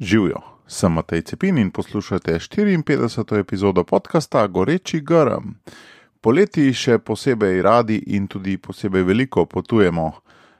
[0.00, 3.38] Živijo, sem Matej Cepin in poslušate 54.
[3.38, 5.58] epizodo podcasta Goreči Grm.
[6.20, 10.12] Poleti še posebej radi in tudi posebej veliko potujemo,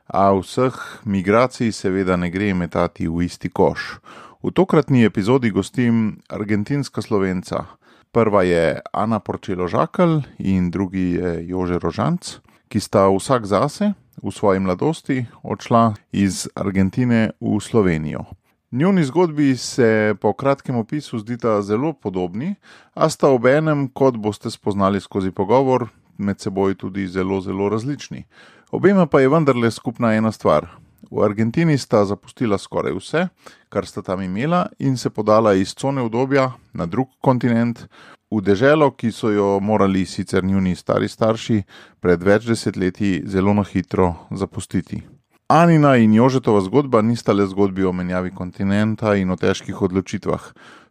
[0.07, 0.75] a vseh
[1.05, 4.01] migracij seveda ne gre metati v isti koš.
[4.43, 7.63] V tokratni epizodi gostim argentinska slovenca.
[8.11, 14.35] Prva je Ana Porčelo Žakl in drugi je Jože Rožanc, ki sta vsak zase v
[14.35, 18.27] svoji mladosti odšla iz Argentine v Slovenijo.
[18.71, 22.55] Njuni zgodbi se po kratkem opisu zdita zelo podobni,
[22.95, 25.87] a sta ob enem, kot boste spoznali skozi pogovor,
[26.19, 28.25] med seboj tudi zelo, zelo različni.
[28.71, 30.69] Obema pa je vendarle skupna ena stvar.
[31.11, 33.27] V Argentini sta zapustila skoraj vse,
[33.73, 37.87] kar sta tam imela, in se podala iz cone obdobja na drug kontinent,
[38.31, 41.63] v deželo, ki so jo morali sicer njuni stari starši
[42.01, 45.18] pred več desetletji zelo na hitro zapustiti.
[45.51, 50.43] Anina in Jožetova zgodba nista le zgodbi o menjavi kontinenta in o težkih odločitvah,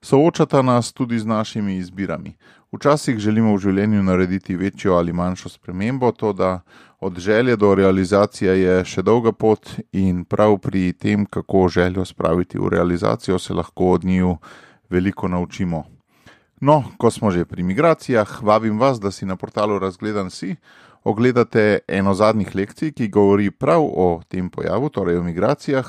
[0.01, 2.33] soočata nas tudi z našimi izbirami.
[2.73, 6.61] Včasih želimo v življenju narediti večjo ali manjšo spremembo, to da
[6.99, 12.57] od želje do realizacije je še dolga pot in prav pri tem, kako željo spraviti
[12.57, 14.37] v realizacijo, se lahko od njiju
[14.89, 15.83] veliko naučimo.
[16.61, 20.55] No, ko smo že pri migracijah, vabim vas, da si na portalu Razgledan si
[21.07, 25.87] ogledate eno zadnjih lekcij, ki govori prav o tem pojavu, torej o migracijah.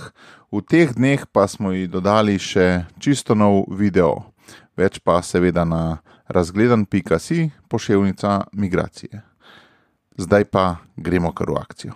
[0.52, 4.30] V teh dneh pa smo ji dodali še čisto nov video,
[4.78, 5.98] več pa seveda na
[6.30, 9.22] razgledan.si pošiljka migracije.
[10.18, 11.94] Zdaj pa gremo kar v akcijo.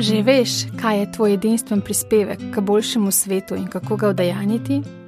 [0.00, 4.99] Že veš, kaj je tvoj edinstven prispevek k boljšemu svetu in kako ga udejaniti?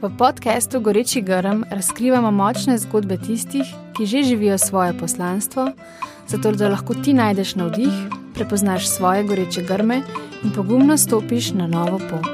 [0.00, 5.66] V podkastu Goreči Grm razkrivamo močne zgodbe tistih, ki že živijo svoje poslanstvo,
[6.26, 7.92] zato da lahko ti najdeš navdih,
[8.34, 10.00] prepoznaš svoje goreče grme
[10.44, 12.32] in pogumno stopiš na novo pot.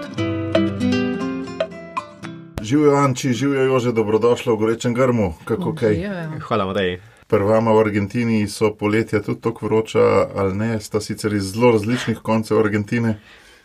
[2.63, 5.35] Živijo, Anči, živijo že dobrodošli v Gorečem grmu.
[5.45, 5.99] Kako kaj?
[6.41, 7.01] Hvala, Matej.
[7.27, 12.19] Prvama v Argentini so poletja tudi tako vroča, ali ne, sta sicer iz zelo različnih
[12.23, 13.19] koncev Argentine.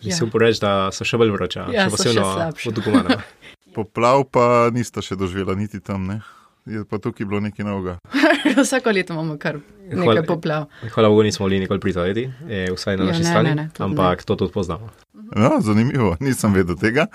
[0.04, 0.40] Mislim, ja.
[0.40, 3.10] reč, da so še bolj vroča, Ja, še posebno v Tucumanu.
[3.72, 6.22] Poplav pa nista še doživela niti tam, ne?
[6.64, 7.98] Je pa tukaj bilo nekaj novega.
[8.58, 10.66] Vsako leto imamo kar nekaj Hvala- poplav.
[10.90, 13.70] Hvala Bogu, nismo bili nikoli prizadeti, eh, vsaj na Ja, naši ne, strani, ne, ne,
[13.70, 13.86] to ne.
[13.88, 14.90] ampak to tudi poznamo.
[15.34, 17.08] No, zanimivo, nisem vedel tega.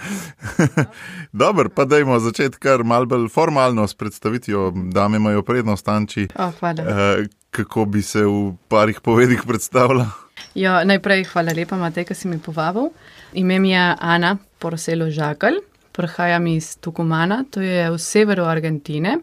[1.35, 4.71] Dobro, pa dajmo začeti kar mal bolj formalno s predstavitvijo.
[4.89, 6.27] Dame imajo prednost, Anči.
[6.35, 6.83] Oh, hvala.
[6.83, 10.09] Eh, kako bi se v parih povedih predstavila?
[10.55, 12.89] Ja, najprej hvala lepa, Matej, da si mi povabil.
[13.35, 15.61] Ime mi je Ana Poroselo Žakl,
[15.97, 19.19] prihajam iz Tucumana, to je v severu Argentine,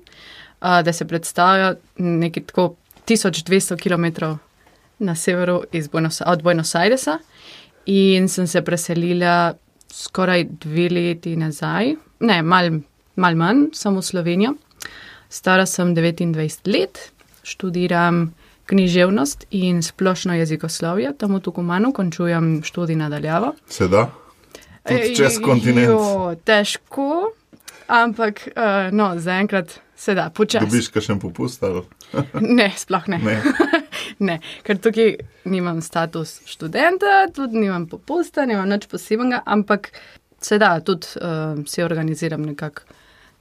[0.60, 2.76] a, da se predstavlja nekaj tako
[3.08, 4.36] 1200 km
[5.00, 7.20] na severu Buenos, od Buenos Airesa
[7.86, 9.54] in sem se preselila
[9.92, 12.70] skoraj dve leti nazaj, ne, mal,
[13.16, 14.54] mal manj, samo v Slovenijo.
[15.30, 17.12] Stara sem 29 let,
[17.44, 18.34] študiram
[18.66, 23.54] književnost in splošno jezikoslovje, tam v Tucumanu končujem študij nadaljavo.
[23.70, 24.08] Se da?
[24.84, 25.88] Tudi čez kontinent.
[25.88, 27.32] Jo, težko,
[27.88, 30.66] ampak uh, no, zaenkrat se da, počasi.
[30.66, 31.84] Dobiš kakšen popust ali
[32.58, 33.18] Ne, sploh ne.
[33.24, 33.38] ne?
[34.28, 34.40] ne.
[34.64, 35.16] Ker tukaj
[35.50, 39.94] nimam status študenta, tudi nimam popusta, nimam nič posebnega, ampak
[40.44, 42.84] se da, tudi uh, si organiziram nekako,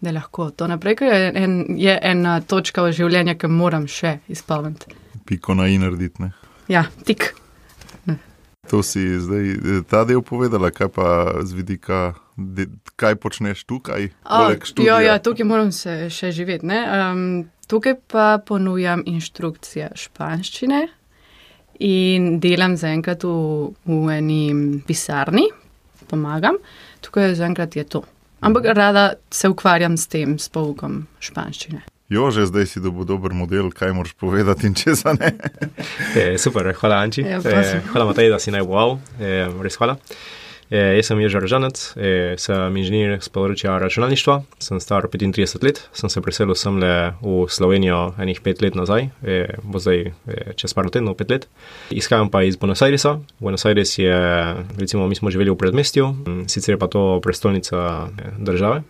[0.03, 4.21] da lahko to naprej, ker je, en, je ena točka v življenju, ki moram še
[4.31, 4.95] izpolniti.
[5.27, 6.31] Piko na i narediti.
[6.71, 7.33] Ja, tik.
[8.71, 11.07] To si zdaj eh, ta del povedala, kaj pa
[11.43, 16.67] z vidika, de, kaj počneš tukaj, poleg ja, ja, tukaj moram se še živeti.
[16.67, 16.81] ne.
[16.87, 17.23] Um,
[17.67, 20.87] tukaj pa ponujam inštrukcije španščine
[21.83, 24.43] in delam zaenkrat v, v eni
[24.87, 25.49] pisarni,
[26.07, 26.61] pomagam.
[27.03, 28.05] Tukaj zaenkrat je to.
[28.43, 31.92] Ampak rada se ukvarjam s tem, s poukom španščine.
[32.13, 35.33] Jo, že zdaj si dobil dober model, kaj moraš povedati in česa ne.
[36.19, 37.81] Eh, super, hvala Anči, Ja, prosim.
[37.89, 39.97] hvala Matej, da si naj wow, eh, res hvala.
[40.69, 45.81] Eh, jaz sem Ježar Žanec, eh, sem inženir z področja računalništva, sem star 35 let,
[45.93, 50.53] sem se preselil sem le v Slovenijo enih pet let nazaj, eh, bo zdaj eh,
[50.57, 51.49] čez par tednov, pet let.
[51.93, 53.19] Izhajam pa iz Buenos Airesa.
[53.41, 54.13] Buenos Aires je,
[54.81, 56.09] recimo, mi smo živeli v predmestju,
[56.49, 58.83] sicer je pa to prestolnica eh, države.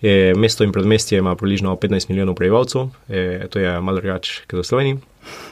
[0.00, 4.60] Je, mesto in predmestje ima približno 15 milijonov prebivalcev, je, to je malo drugače kot
[4.60, 4.98] v Sloveniji.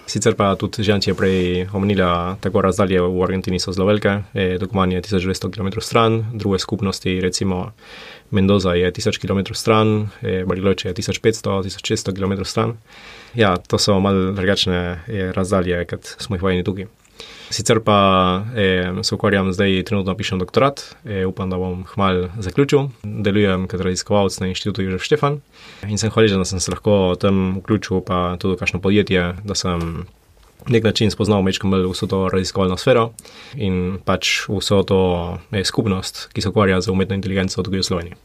[0.09, 4.57] Sicer pa tudi Žanči je prej omenila, tako razdalje v Argentini so zelo velike, e,
[4.59, 7.73] Tucuman je 1200 km stran, druge skupnosti, recimo
[8.31, 12.77] Mendoza je 1000 km stran, e, Bariloche je 1500-1600 km stran.
[13.35, 16.89] Ja, to so malo drugačne e, razdalje, kot smo jih vajeni tukaj.
[17.51, 17.99] Sicer pa
[18.57, 22.91] eh, se ukvarjam zdaj, trenutno pišem doktorat, eh, upam, da bom hmal zaključil.
[23.03, 25.41] Delujem kot raziskovalec na inštitutu Jožef Štefan
[25.89, 29.57] in sem hvaležen, da sem se lahko tam vključil, pa tudi v kakšno podjetje, da
[29.57, 30.05] sem
[30.69, 33.11] nek način spoznal mečkam bolj vso to raziskovalno sfero
[33.57, 35.01] in pač vso to
[35.53, 38.21] eh, skupnost, ki se ukvarja z umetno inteligenco tudi v Sloveniji.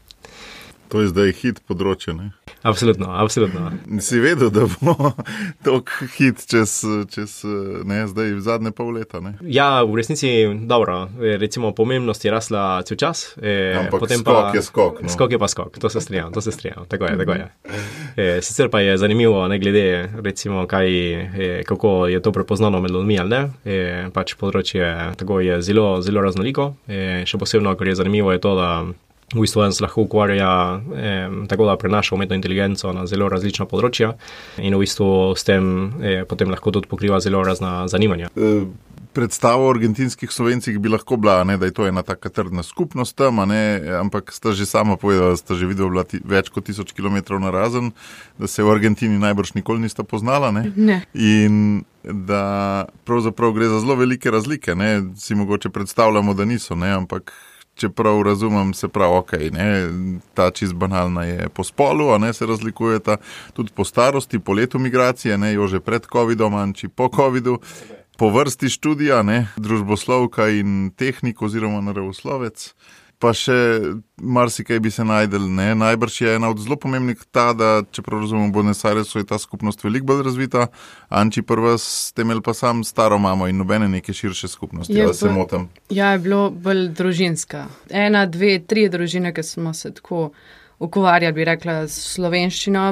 [0.92, 2.12] To je zdaj hit področje.
[2.12, 2.34] Ne?
[2.64, 3.72] Absolutno, absolutno.
[4.00, 4.94] Si vedel, da bo
[5.64, 6.80] tako hit čez,
[7.12, 7.42] čez
[7.84, 9.20] ne, zdaj zadnje pol leta?
[9.20, 9.34] Ne?
[9.42, 11.08] Ja, v resnici dobro.
[11.20, 13.36] Recimo, pomembnost je rasla cel čas.
[13.36, 15.02] E, Ampak potem skok pa, je skok.
[15.04, 15.12] No.
[15.12, 16.88] Skok je pa skok, to se strinjam, to se strinjam.
[16.88, 17.52] Tako je, tako je.
[18.16, 22.90] E, sicer pa je zanimivo, ne glede, recimo, kaj, e, kako je to prepoznano med
[22.90, 23.42] ljudmi ali ne.
[23.64, 26.72] E, pač področje tako je zelo, zelo raznoliko.
[26.88, 28.70] E, še posebno, kar je zanimivo, je to, da
[29.32, 34.14] v bistvu se lahko ukvarja eh, tako, da prenaša umetno inteligenco na zelo različna področja
[34.58, 35.70] in v bistvu s tem
[36.02, 38.30] eh, potem lahko tudi pokriva zelo razna zanimanja.
[38.36, 38.66] E
[39.14, 43.14] Predstava o argentinskih slovencih bi lahko bila, ne, da je to ena taka trdna skupnost
[43.14, 47.38] tam, ne, ampak sta že sama povedala, da sta že videla več kot tisoč km
[47.38, 47.92] na razen,
[48.42, 50.50] da se v Argentini najbrž nikoli nista poznala.
[50.50, 50.66] Ne.
[50.74, 50.98] Ne.
[51.14, 54.74] In da pravzaprav gre za zelo velike razlike.
[54.74, 55.14] Ne.
[55.14, 57.30] Si mogoče predstavljamo, da niso, ne, ampak
[57.74, 59.68] če prav razumem, se pravi, ok, ne,
[60.34, 63.16] ta čist banalna je po spolu, a ne se razlikujeta
[63.52, 67.58] tudi po starosti, po letu migracije, ne, jo že pred COVID-om, anči po COVID-u,
[68.18, 72.70] po vrsti študija, ne, družboslovka in tehnik oziroma naravoslovec
[73.18, 73.54] pa še
[74.16, 75.46] marsikaj bi se najdel.
[75.50, 75.74] Ne?
[75.78, 79.38] Najbrž je ena od zelo pomembnih ta, da čeprav razumem, v Buenos Airesu je ta
[79.38, 80.66] skupnost veliko bolj razvita,
[81.08, 84.94] Anči prva s temelj pa sam staro mamo in nobene neke širše skupnosti.
[84.96, 85.68] Ja, se motim.
[85.90, 87.66] Ja, je bilo bolj družinska.
[87.90, 90.30] Ena, dve, tri družine, ki smo se tako
[90.78, 92.90] ukvarjali, bi rekla, s slovenščino.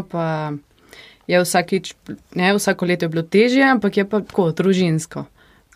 [1.30, 1.94] Je vsakič,
[2.34, 5.26] ne, vsako leto je bilo težje, ampak je pa tako družinsko.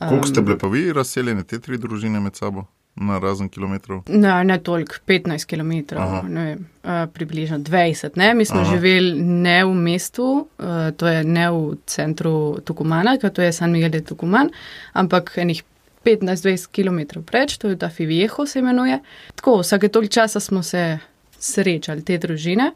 [0.00, 2.66] Um, Kako ste bili pa vi razseljeni, te tri družine med sabo?
[2.96, 4.02] Na razen kilometrov?
[4.08, 5.96] Ne, ne toliko, 15 km,
[6.28, 8.16] ne, uh, približno 20.
[8.16, 8.34] Ne.
[8.34, 8.70] Mi smo Aha.
[8.70, 13.72] živeli ne v mestu, uh, to je ne v centru Tukumana, ker to je San
[13.72, 14.50] Miguel de Tucuman,
[14.92, 15.62] ampak enih
[16.06, 19.00] 15-20 km preč, to je ta Fivieho se imenuje.
[19.34, 20.98] Tako, vsake toliko časa smo se
[21.38, 22.70] srečali, te družine,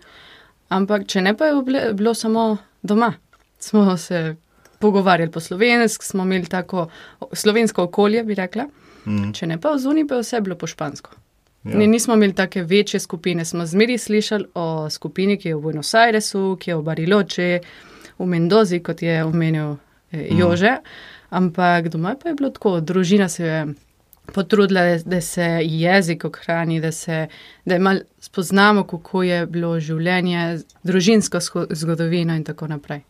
[0.69, 3.14] ampak če ne pa je bilo samo doma,
[3.58, 4.37] smo se
[4.81, 6.88] pogovarjali po slovenski, smo imeli tako
[7.32, 8.67] slovensko okolje, bi rekla.
[9.06, 9.32] Mm.
[9.32, 11.17] Če ne pa v zuniji, pa vse bilo po špansko.
[11.64, 11.76] Ja.
[11.76, 15.94] Ne, nismo imeli take večje skupine, smo zmeri slišali o skupini, ki je v Buenos
[15.94, 17.49] Airesu, ki je v Bariloče,
[18.19, 19.76] v Mendozi, kot je omenil
[20.12, 20.38] eh, mm.
[20.41, 20.76] Jože.
[21.31, 23.67] Ampak doma pa je bilo tako, družina se je
[24.32, 27.26] potrudila, da se jezik ohrani, da se
[27.64, 33.03] da malo spoznamo, kako je bilo življenje, družinsko zgodovino in tako naprej.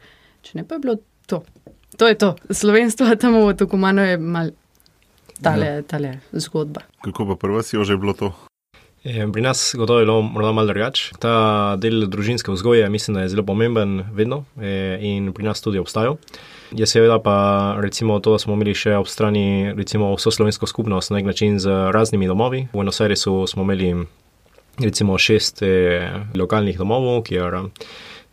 [0.42, 0.96] Če ne pa je bilo
[1.26, 1.44] to.
[1.96, 2.34] To je to.
[2.50, 4.50] Slovenstvo tam v Tukumanu je malo
[5.42, 5.82] tale, ja.
[5.82, 6.80] tale zgodba.
[7.04, 8.32] Kako pa prvo si jo že bilo to?
[9.04, 11.12] E, pri nas gotovo je bilo morda malo drugače.
[11.18, 15.78] Ta del družinske vzgoje mislim, da je zelo pomemben vedno e, in pri nas tudi
[15.78, 16.16] obstajal.
[16.70, 21.10] Je seveda pa recimo to, da smo imeli še ob strani recimo vso slovensko skupnost
[21.10, 22.66] na nek način z raznimi domovi.
[22.72, 23.94] V Buenos Airesu smo imeli
[24.78, 27.56] recimo šest e, lokalnih domov, kjer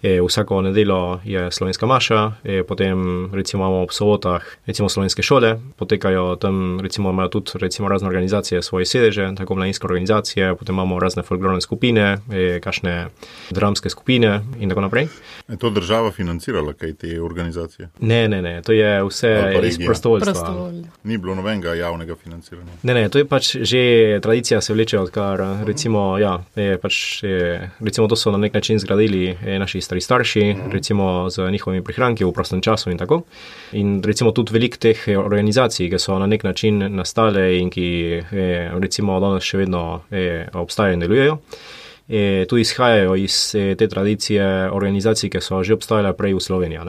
[0.04, 6.36] vsako nedeljo je slovenska maša, e, potem recimo imamo ob sobotah recimo slovenske šole, potekajo
[6.36, 11.24] tam recimo imajo tudi recimo razne organizacije svoje sedeže, tako mladinske organizacije, potem imamo razne
[11.24, 13.08] folklorne skupine, e, kašne
[13.50, 15.08] dramske skupine in tako naprej.
[15.48, 17.90] Je to država financirala, kaj te organizacije?
[18.00, 20.72] Ne, ne, ne, to je vse iz prostovoljstva.
[21.04, 22.72] Ni bilo nobenega javnega financiranja.
[22.84, 27.72] Ne, ne, to je pač že tradicija se vleče, odkar recimo, ja, je pač, je,
[27.80, 30.72] recimo to so na nek način zgradili naši stari starši, -huh.
[30.72, 33.22] recimo z njihovimi prihranki v prostem času in tako.
[33.72, 37.88] In recimo tudi velik teh organizacij, ki so na nek način nastale in ki
[38.20, 41.38] eh, recimo danes še vedno eh, obstajajo in delujejo.
[42.10, 46.80] E, tudi izhajajo iz e, te tradicije organizacij, ki so že obstajale prej v Sloveniji.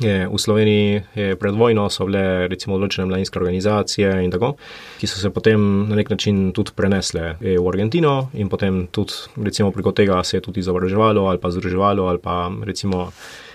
[0.00, 0.28] Ne?
[0.28, 1.02] V Sloveniji
[1.38, 4.54] pred vojno so bile recimo določene mladinske organizacije in tako,
[5.00, 9.12] ki so se potem na nek način tudi prenesle v Argentino in potem tudi
[9.44, 13.10] recimo preko tega se je tudi izobraževalo ali pa združevalo ali pa recimo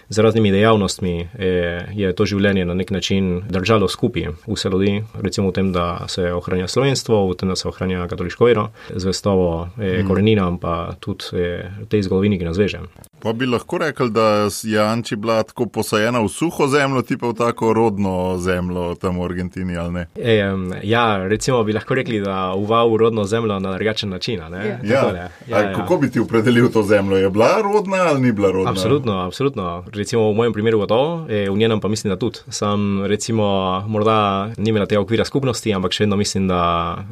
[0.09, 1.29] z raznimi dejavnostmi
[1.93, 6.29] je to življenje na nek način držalo skupaj vse ljudi, recimo v tem, da se
[6.33, 10.07] ohranja slovenstvo, v tem, da se ohranja katoliško vero, zvestovo mm.
[10.07, 11.25] koreninam pa tudi
[11.89, 12.83] tej zgodovini, ki nas veže.
[13.19, 17.27] Pa bi lahko rekel, da je Anči bila tako posajena v suho zemljo, ti pa
[17.27, 20.07] v tako rodno zemljo tam v Argentini, ali ne?
[20.15, 20.43] E,
[20.83, 24.39] ja, recimo bi lahko rekli, da uval v rodno zemljo na drugačen način.
[24.39, 24.49] Ja.
[24.59, 24.79] Ja.
[24.83, 25.73] Ja, ja.
[25.73, 27.17] Kako bi ti opredelil to zemljo?
[27.17, 28.71] Je bila rodna ali ni bila rodna?
[28.71, 29.83] Absolutno, absolutno.
[29.93, 32.39] Recimo v mojem primeru gotovo, e, v njenem pa mislim, da tudi.
[32.49, 33.45] Sam recimo
[33.87, 36.61] morda ni imela tega okvira skupnosti, ampak še vedno mislim, da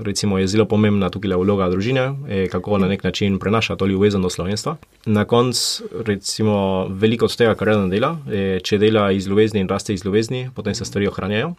[0.02, 4.22] recimo, je zelo pomembna tukaj vloga družine, e, kako na nek način prenaša to ljubezen
[4.22, 4.76] do slovenstva.
[5.06, 9.70] Na koncu recimo veliko od tega, kar ena dela, je, če dela iz ljubezni in
[9.70, 11.54] raste iz ljubezni, potem se stvari ohranjajo.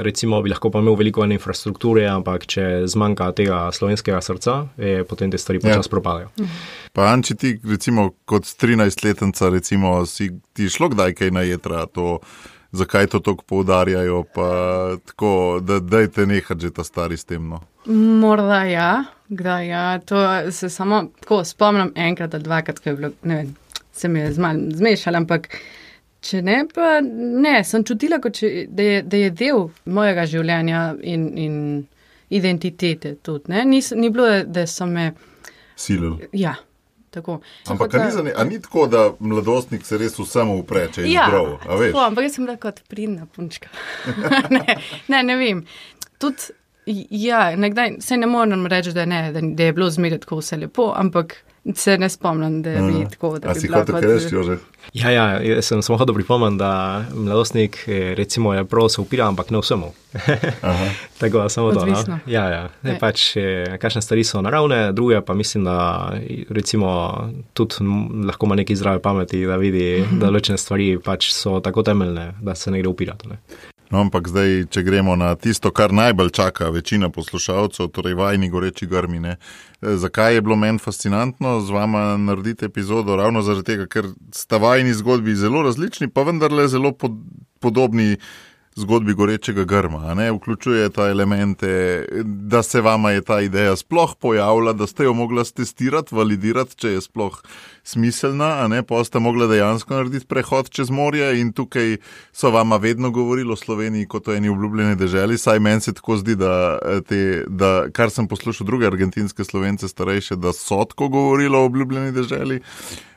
[0.00, 5.32] Recimo bi lahko pa imel veliko infrastrukture, ampak če zmanjka tega slovenskega srca, je, potem
[5.32, 5.90] te stvari počasi ja.
[5.90, 6.30] propadajo.
[6.96, 12.20] Pa Anči, ti recimo kot 13-letnica, recimo si ti šlo kdaj kaj na jedra, to,
[12.72, 14.48] zakaj to tako poudarjajo, pa
[15.04, 17.48] tako, da dajte nehati že ta stari s tem.
[17.48, 17.60] No?
[17.86, 23.10] Morda ja, kdaj ja, to se samo tako spomnim enkrat ali dvakrat, ko je bilo,
[23.22, 23.54] ne vem,
[24.00, 25.48] se mi je zmešal, ampak
[26.24, 31.28] če ne, pa ne, sem čutila, če, da, je, da je del mojega življenja in,
[31.40, 31.54] in
[32.30, 33.54] identitete tudi.
[33.66, 35.12] Nis, ni bilo, da so me.
[35.80, 36.18] Silil.
[36.36, 36.56] Ja.
[37.10, 37.40] Tako.
[37.66, 42.04] Ampak da, ni, ni tako, da mladostnik se res vsemu upreče in ja, zdrav.
[42.04, 43.72] Ampak jaz sem bila kot pridna punčka.
[44.54, 44.76] ne,
[45.10, 45.64] ne, ne vem.
[46.22, 46.52] Tudi,
[47.10, 50.60] ja, nekdaj, se ne morem reči, da, ne, da, da je bilo zmeraj tako vse
[50.62, 51.34] lepo, ampak
[51.74, 53.10] Se ne spomnim, da bi mm.
[53.10, 53.38] tako.
[53.44, 54.56] A si hotel kaj reči, že?
[54.96, 59.28] Ja, ja, jaz sem samo hotel pripomniti, da mladostnik eh, recimo, je prav se upira,
[59.28, 59.92] ampak ne vsemu.
[61.20, 61.84] tako da samo to.
[61.86, 62.18] No?
[62.26, 62.62] Ja, ja.
[62.82, 66.12] Ne, pač, eh, kakšne stvari so naravne, druge pa mislim, da
[66.48, 67.12] recimo,
[67.52, 67.84] tudi
[68.26, 72.56] lahko ima neki zdrave pameti, da vidi, da določene stvari pač so tako temeljne, da
[72.56, 73.28] se ne gre upirati.
[73.28, 73.40] Ne?
[73.90, 78.86] No, ampak zdaj, če gremo na tisto, kar najbolj čaka večina poslušalcev, torej vajni goreči
[78.86, 79.34] grmine.
[79.34, 83.16] Eh, zakaj je bilo meni fascinantno z vama narediti epizodo?
[83.18, 87.18] Ravno zaradi tega, ker sta vajni zgodbi zelo različni, pa vendarle zelo pod,
[87.58, 88.14] podobni
[88.78, 90.14] zgodbi gorečega grma.
[90.36, 95.44] Vključuje ta elemente, da se vama je ta ideja sploh pojavila, da ste jo mogli
[95.44, 97.42] testirati, validirati, če je sploh
[97.84, 101.96] smiselna, pa ste mogli dejansko narediti prehod čez morje in tukaj
[102.32, 105.38] so vama vedno govorili o Sloveniji kot o eni obljubljeni državi.
[105.38, 110.36] Saj meni se tako zdi, da, te, da kar sem poslušal druge argentinske slovence starejše,
[110.36, 112.60] da so tako govorili o obljubljeni državi.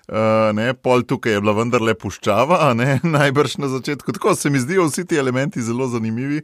[0.04, 4.12] Uh, ne, pol tukaj je bila vendarle puščava, ne, najbrž na začetku.
[4.12, 6.42] Tako se mi zdijo vsi ti elementi zelo zanimivi.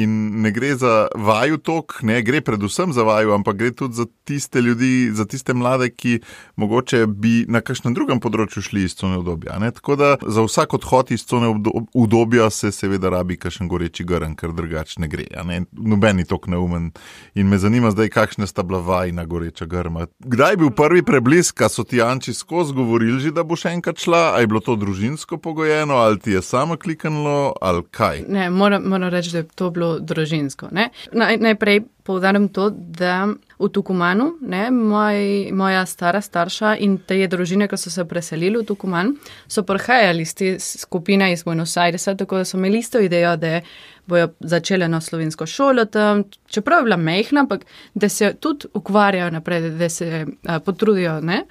[0.00, 4.06] In ne gre za vaju tok, ne gre predvsem za vaju, ampak gre tudi za
[4.24, 6.22] tiste ljudi, za tiste mlade, ki
[6.56, 9.58] mogoče bi na kakšnem drugem področju šli iz cone obdobja.
[9.62, 9.70] Ne.
[9.72, 14.52] Tako da za vsak odhod iz cone obdobja se seveda rabi kakšen goreči grn, ker
[14.56, 15.28] drugače ne gre.
[15.48, 15.62] Ne.
[15.72, 16.90] Noben je tok neumen.
[17.34, 20.06] In me zanima zdaj, kakšne sta bila vajna goreča grma.
[20.20, 23.22] Kdaj je bil prvi preblisk, a so ti Anči skozi govorili?
[23.22, 26.42] že, da bo še enkrat šla, ali je bilo to družinsko pogojeno, ali ti je
[26.42, 28.24] samo kliknilo, ali kaj?
[28.28, 30.72] Ne, moram, moram reči, da je to bilo družinsko.
[30.72, 30.90] Naj,
[31.38, 33.28] najprej povdarim to, da
[33.62, 38.66] v Tukumanu, ne, moj, moja stara starša in te družine, ki so se preselili v
[38.66, 39.14] Tukuman,
[39.48, 43.60] so prihajali iz te skupine iz Buenos Airesa, tako da so imeli isto idejo, da
[44.06, 47.64] bojo začele na slovensko šolo tam, čeprav je bila mehna, ampak
[47.94, 51.20] da se tudi ukvarjajo naprej, da se a, potrudijo.
[51.20, 51.44] Ne.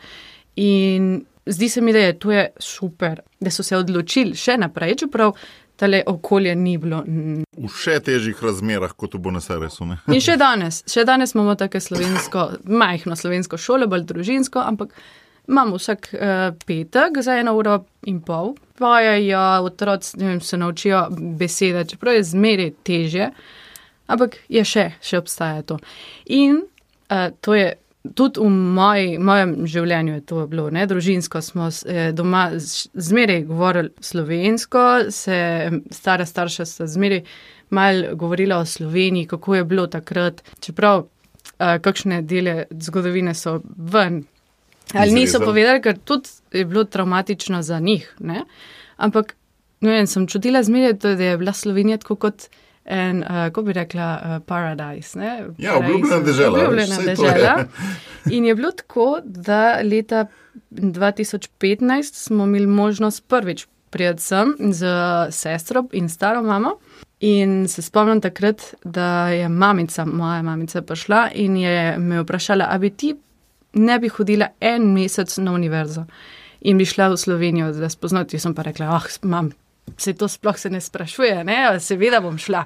[0.56, 5.34] In zdi se mi, da je to super, da so se odločili še naprej, čeprav
[5.82, 7.00] tale okolje ni bilo.
[7.58, 9.88] V še težjih razmerah kot v Buenos Airesu.
[10.14, 14.94] In še danes, še danes imamo tako slovensko, majhno slovensko šolo, bolj družinsko, ampak
[15.50, 18.54] imamo vsak uh, petek za eno uro in pol.
[18.78, 21.08] Pojejo, otroci se naučijo
[21.42, 23.32] besede, čeprav je zmeraj teže,
[24.06, 25.82] ampak je še, še obstaja to.
[26.30, 27.74] In uh, to je
[28.16, 30.88] tudi v moj, mojem življenju je to bilo, ne?
[30.90, 35.38] družinsko smo eh, doma zmeraj govorili slovensko, se
[35.94, 37.24] stara starša sta zmeraj
[37.72, 44.26] mal govorila o Sloveniji, kako je bilo takrat, čeprav uh, kakšne dele zgodovine so ven.
[44.94, 48.10] Ali niso povedali, ker tudi je bilo traumatično za njih.
[48.20, 48.44] Ne?
[48.98, 49.36] Ampak
[49.82, 52.50] ne vem, sem čutila zmeraj, da je bila Slovenija tako kot
[52.86, 55.20] en, uh, kako bi rekla, uh, paradise.
[55.20, 55.48] Ne?
[55.58, 56.58] Ja, obljubljena država.
[56.58, 57.64] Obljubljena država.
[58.36, 60.26] In je bilo tako, da leta
[60.72, 64.86] 2015 smo imeli možnost prvič prijeti sem z
[65.30, 66.70] sestro in staro mamo.
[67.20, 72.80] In se spomnim takrat, da je mamica, moja mamica, prišla in je me vprašala, ali
[72.80, 73.16] bi ti
[73.74, 76.06] ne bi hodila en mesec na univerzo
[76.62, 78.36] in bi šla v Slovenijo, da spoznati.
[78.36, 79.52] Jaz sem pa rekla, ah, oh, mam,
[79.98, 81.80] se to sploh se ne sprašuje, ne?
[81.80, 82.66] seveda bom šla.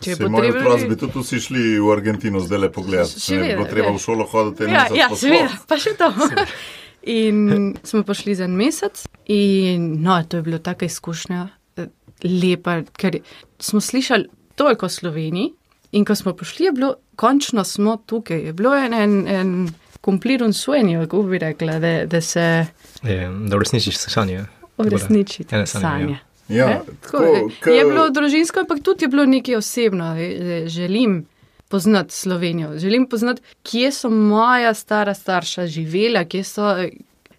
[0.00, 3.20] Če se potrebno, otroci bi tudi vsi šli v Argentino zdaj le pogledati.
[3.20, 6.10] Če bi bilo treba v šolo hoditi, ja, ja, seveda, pa še to.
[7.16, 11.86] In smo prišli za en mesec, In no, to je bilo taka izkušnja, eh,
[12.24, 13.18] lepa, ker
[13.58, 15.52] smo slišali toliko o Sloveniji.
[15.92, 18.40] In ko smo prišli, je bilo, končno smo tukaj.
[18.40, 22.66] Je bilo en, en, en kompliren suenjo, kako bi rekla, da, da se
[23.02, 24.44] Je, da uresničiš sanje.
[24.78, 26.18] uresniči Ene te sanje, sanje.
[26.48, 26.80] Ja, Ne?
[27.02, 30.14] tako, Tako, ke- je bilo družinsko, ampak tudi je bilo nekaj osebno.
[30.14, 31.26] Eh, Želim
[31.68, 36.70] poznati Slovenijo, želim poznati, kje so moja stara starša živela, kje so.
[36.74, 36.88] eh,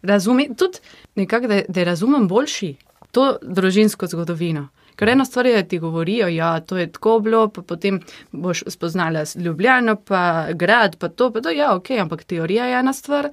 [0.03, 0.77] Razumem, tudi
[1.15, 2.75] nekako, da, da razumem boljši
[3.11, 4.67] to družinsko zgodovino.
[4.95, 7.99] Ker ena stvar je, da ti govorijo, ja, to je tako bilo, pa potem
[8.31, 10.21] boš spoznala Ljubljano, pa
[10.53, 13.29] grad, pa to, pa to, ja, ok, ampak teorija je ena stvar.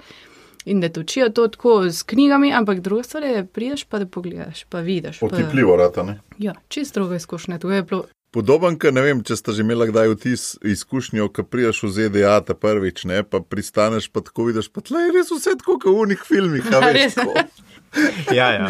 [0.65, 3.99] In da te učijo to tako s knjigami, ampak druga stvar je, da prideš pa
[3.99, 5.19] da pogledaš, pa vidiš.
[5.19, 6.19] Pa, Otipljivo, rata, ne?
[6.37, 7.59] Ja, čist druga izkušnja.
[7.59, 8.05] To je bilo,
[8.35, 12.33] Podoben, ker ne vem, če ste že imeli kdaj vtis izkušnjo, ko priješ v ZDA
[12.43, 15.87] ta prvič, ne, pa pristaneš, pa tako vidiš, pa tle je res vse tako, kot
[15.87, 16.67] v unih filmih.
[16.67, 17.15] a veš.
[18.35, 18.67] Ja, ja.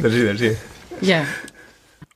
[0.00, 0.50] drži, drži.
[1.04, 1.18] Je.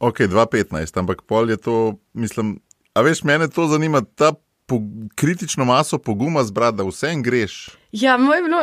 [0.00, 2.56] Ok, 2,15, ampak pol je to, mislim,
[2.97, 4.33] a veš, mene to zanima, ta
[4.64, 4.80] po,
[5.21, 7.76] kritično maso poguma zbrati, da vse en greš.
[7.95, 8.59] Ja, moj bilo.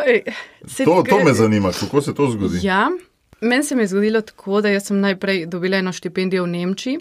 [0.68, 2.60] se- To, to me zanima, kako se to zgodi.
[2.64, 2.90] Ja,
[3.42, 6.98] meni se je zgodilo tako, da sem najprej dobila eno štipendijo v Nemčiji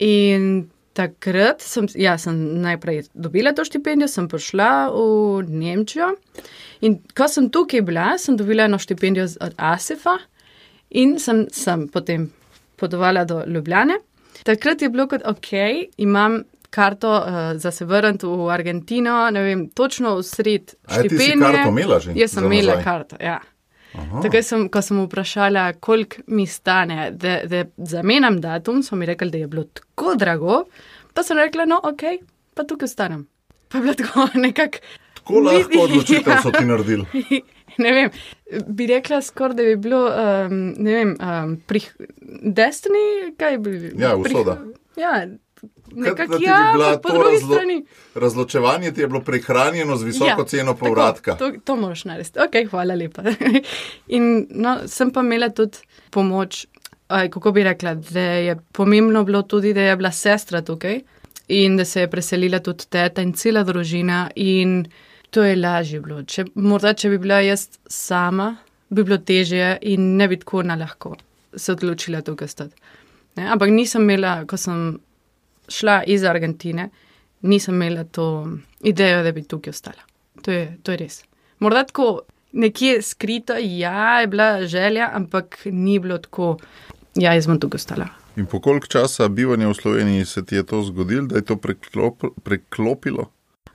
[0.00, 0.46] in
[0.92, 5.02] takrat sem, ja, sem najprej dobila to štipendijo, sem prišla v
[5.50, 6.12] Nemčijo
[6.80, 10.18] in ko sem tukaj bila, sem dobila eno štipendijo od ASEF-a
[10.92, 12.30] in sem, sem potem
[12.76, 13.94] potovala do Ljubljane.
[14.44, 15.50] Takrat je bilo kot ok,
[15.96, 16.42] imam
[16.74, 21.14] karto uh, za se vrniti v Argentino, ne vem, točno v sred A, ti si
[21.14, 21.52] štipendije.
[21.52, 23.38] karto imela že Jaz sem imela karto, ja.
[23.94, 29.30] Takoj sem, ko sem vprašala, koliko mi stane, da, da zamenjam datum, so mi rekli,
[29.30, 30.64] da je bilo tako drago,
[31.14, 32.02] pa sem rekla, no, ok,
[32.54, 33.22] pa tukaj ostanem.
[33.68, 34.78] Pa je bilo tako nekako.
[35.14, 36.42] Tako lahko odločitev Ja.
[36.42, 37.06] so ti naredili.
[37.76, 38.10] Ne vem,
[38.68, 41.88] bi rekla skoraj, da bi bilo, um, ne vem, um, prih,
[42.44, 44.58] Destiny, kaj bi Ja, usoda.
[44.96, 45.34] Ja, da
[45.94, 47.84] nekako bi ja, ampak po drugi razlo- strani.
[48.14, 51.36] Razločevanje ti je bilo prehranjeno z visoko Ja, ceno povratka.
[51.36, 52.38] Tako, to, to moraš narediti.
[52.38, 53.22] Ok, hvala lepa.
[54.16, 55.78] In no, sem pa imela tudi
[56.10, 56.66] pomoč,
[57.08, 61.00] aj, kako bi rekla, da je pomembno bilo tudi, da je bila sestra tukaj
[61.48, 64.30] in da se je preselila tudi teta in cela družina.
[64.36, 64.86] In
[65.30, 66.22] to je lažje bilo.
[66.22, 68.56] Če, morda, če bi bila jaz sama,
[68.88, 71.16] bi bilo težje in ne bi tako na lahko
[71.56, 72.74] se odločila tukaj stati.
[73.36, 73.48] Ne?
[73.52, 74.98] Ampak nisem imela, ko sem
[75.68, 76.88] šla iz Argentine,
[77.42, 78.48] nisem imela to
[78.80, 80.02] idejo, da bi tukaj ostala.
[80.42, 81.22] To je, to je res.
[81.58, 82.20] Morda tako
[82.52, 86.56] nekje skrito, ja, je bila želja, ampak ni bilo tako,
[87.14, 88.08] ja, jaz bom tukaj ostala.
[88.36, 91.56] In po koliko časa bivanja v Sloveniji se ti je to zgodilo, da je to
[91.56, 93.30] preklop, preklopilo?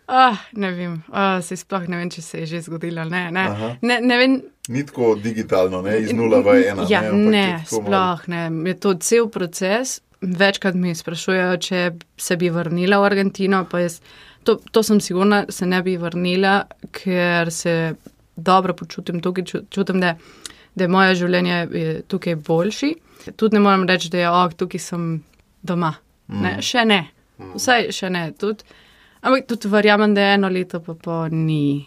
[0.07, 3.05] Ah, ne vem, ah, se sploh ne vem, če se je že zgodilo.
[3.05, 3.75] Ne, ne, Aha.
[3.81, 6.85] ne, ne vem, Ni tako digitalno, ne iz nula v ena.
[6.89, 8.43] Ja, ne, ne, sploh ne.
[8.69, 9.95] Je to cel proces.
[10.21, 11.81] Večkrat mi sprašujejo, če
[12.17, 13.65] se bi vrnila v Argentino.
[13.65, 14.01] pa Jaz,
[14.43, 16.57] to, to sem sigurna, se ne bi vrnila,
[16.91, 17.95] ker se
[18.35, 19.43] dobro počutim tukaj.
[19.43, 20.15] ču- Čutim, da,
[20.75, 22.93] da je moje življenje je tukaj boljši.
[23.35, 25.23] Tudi ne moram reči, da je oh, tukaj sem
[25.61, 25.93] doma.
[26.29, 26.99] Ne, še ne,
[27.55, 28.31] vsaj še ne.
[28.33, 28.63] Tudi,
[29.21, 31.85] ampak tudi verjamem, da eno leto pa, pa ni,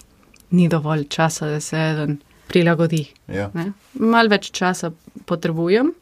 [0.51, 2.17] ni dovolj časa, da se eden
[2.49, 3.05] prilagodi.
[3.29, 3.51] Ja.
[3.55, 3.69] Ne?
[3.95, 4.91] Mal več časa
[5.27, 5.93] potrebujem,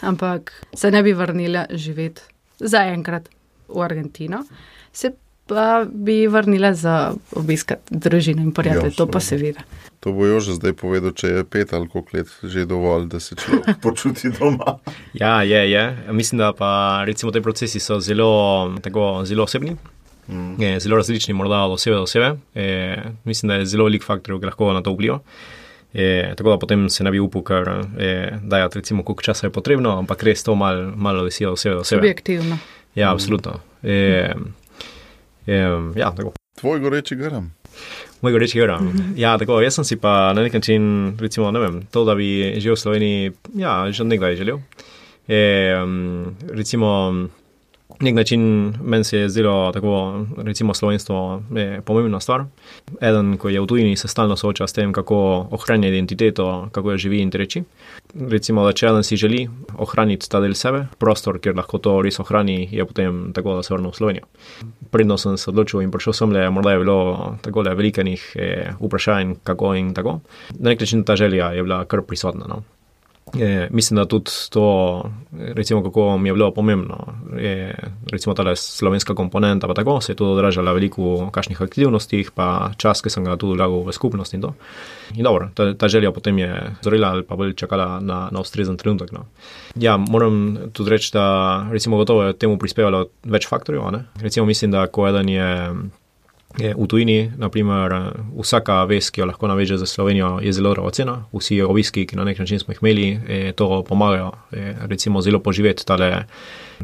[0.00, 2.22] ampak se ne bi vrnila živeti
[2.58, 3.28] zaenkrat
[3.68, 4.44] v Argentino,
[4.92, 5.12] se
[5.46, 9.62] pa bi vrnila za obiskat družino in prijatelje, Ja, to pa seveda.
[10.00, 13.20] To bo jo že zdaj povedal, če je pet ali koliko let že dovolj, da
[13.20, 14.78] se človek počuti doma.
[15.14, 15.84] Ja, je, je.
[16.10, 19.76] Mislim, da pa recimo te procesi so zelo, tako, zelo osebni.
[20.28, 20.62] Mm.
[20.62, 22.32] Je, zelo različni, morda od osebe do osebe.
[22.54, 25.20] E, mislim, da je zelo velik faktor, ki lahko na to vpliva.
[25.94, 27.68] E, tako da potem se ne bi upal, ker
[27.98, 28.08] e,
[28.42, 31.84] dajati, recimo, koliko časa je potrebno, ampak res to malo mal visi od osebe.
[31.84, 32.58] Subjektivno.
[32.94, 33.60] Ja, absolutno.
[33.82, 34.34] E,
[35.46, 35.56] e,
[35.96, 36.32] ja, tako.
[36.60, 37.52] Tvoj goreči garam.
[38.20, 38.80] Mojega reči, Jura.
[39.16, 42.56] Ja, tako, jaz sem si pa na nek način, recimo, ne vem, to, da bi
[42.56, 44.62] živel v Sloveniji, ja, že od nekdaj želel.
[45.28, 45.40] E,
[45.82, 46.88] um, recimo,
[48.00, 52.44] nek način meni se je zdelo tako, recimo, slovenstvo je pomembna stvar.
[53.00, 56.96] Eden, ko je v tujini, se stalno sooča s tem, kako ohranja identiteto, kako jo
[56.96, 57.62] živi in reči.
[58.30, 62.20] Recimo, da če eden si želi ohraniti ta del sebe, prostor, kjer lahko to res
[62.20, 64.30] ohrani, je potem tako, da se vrne v Slovenijo.
[64.90, 68.72] Predno sem se odločil in prišel sem le, morda je bilo tako le velikanih eh,
[68.80, 70.20] vprašanj, kako in tako.
[70.58, 72.46] Na nek način ta želja je bila kar prisotna.
[72.48, 72.62] No?
[73.38, 77.06] Je, mislim, da tudi to, recimo, kako mi je bilo pomembno,
[77.38, 77.74] je
[78.12, 82.70] recimo ta slovenska komponenta, pa tako se je tudi odražala veliko v kakšnih aktivnostih, pa
[82.76, 84.54] čas, ki sem ga tudi vlagal v skupnost in to.
[85.14, 86.50] In dobro, ta, ta želja potem je
[86.82, 89.12] zorila ali pa bolj čakala na, na ustrezen trenutek.
[89.12, 89.26] No.
[89.74, 93.82] Ja, moram tudi reči, da recimo gotovo je temu prispevalo več faktorjev.
[94.20, 95.48] Recimo mislim, da ko eden je
[96.56, 97.94] v tujini, naprimer,
[98.32, 101.18] vsaka vez, ki jo lahko naveže za Slovenijo, je zelo dragocena.
[101.32, 103.08] Vsi obiski, ki na nek način smo jih imeli,
[103.56, 104.32] to pomagajo,
[104.88, 106.24] recimo, zelo poživeti tale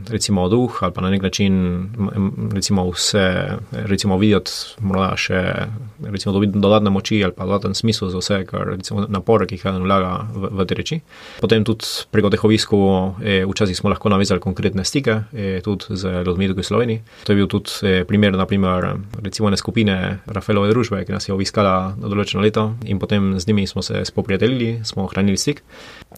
[0.09, 1.88] recimo duh ali pa na nek način
[2.52, 4.50] recimo vse, recimo videti
[4.81, 5.42] morda še,
[6.05, 9.66] recimo dobiti dodatne moči ali pa dodaten smisel za vse, kar recimo napore, ki jih
[9.70, 11.00] eden vlaga v, v te reči.
[11.40, 16.22] Potem tudi preko teh obiskov, eh, včasih smo lahko navezali konkretne stike, eh, tudi z
[16.26, 17.02] ljudmi tukaj v Sloveniji.
[17.24, 21.35] To je bil tudi eh, primer, naprimer, recimo ne skupine Rafaelove družbe, ki nas je
[21.35, 25.62] obiskala na določeno leto in potem z njimi smo se spoprijateljili, smo ohranili stik,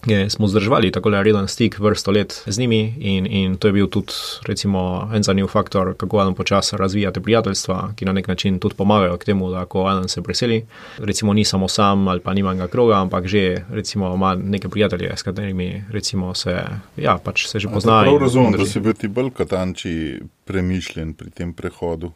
[0.07, 3.87] eh, smo zdržali tako reden stik vrsto let z njimi in, in to je bil
[3.89, 4.13] tudi
[4.45, 9.17] recimo, en zanimiv faktor, kako eno počasi razvijate prijateljstva, ki na nek način tudi pomagajo
[9.17, 10.65] k temu, da ko eno se preseli,
[10.97, 15.17] recimo ni samo sam ali pa nima enega kroga, ampak že recimo ima neke prijatelje,
[15.17, 16.61] s katerimi recimo se,
[16.97, 18.03] ja, pač se že poznajo.
[18.03, 22.11] Prav razumem, da si bil ti bolj kot Anči premišljen pri tem prehodu.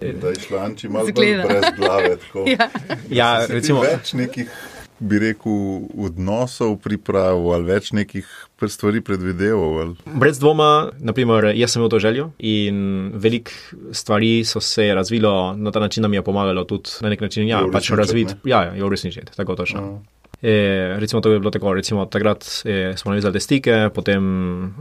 [0.00, 2.16] Da je šlo Anči malo brez glave.
[2.58, 2.70] ja,
[3.10, 3.80] ja recimo.
[3.80, 4.48] Več nekih
[5.00, 8.28] bi rekel, odnosov pripravo ali več nekih
[8.68, 9.94] stvari predvideval?
[10.20, 13.50] Brez dvoma, naprimer, jaz sem imel to željo in veliko
[13.96, 17.48] stvari so se razvilo na ta način, da mi je pomagalo tudi na nek način,
[17.48, 19.92] ja, pač razviti, ja, ja, uresničiti, tako točno.
[19.92, 20.19] Uh.
[20.42, 24.22] E, recimo, to je bilo tako, recimo, takrat e, smo navezali te stike, potem,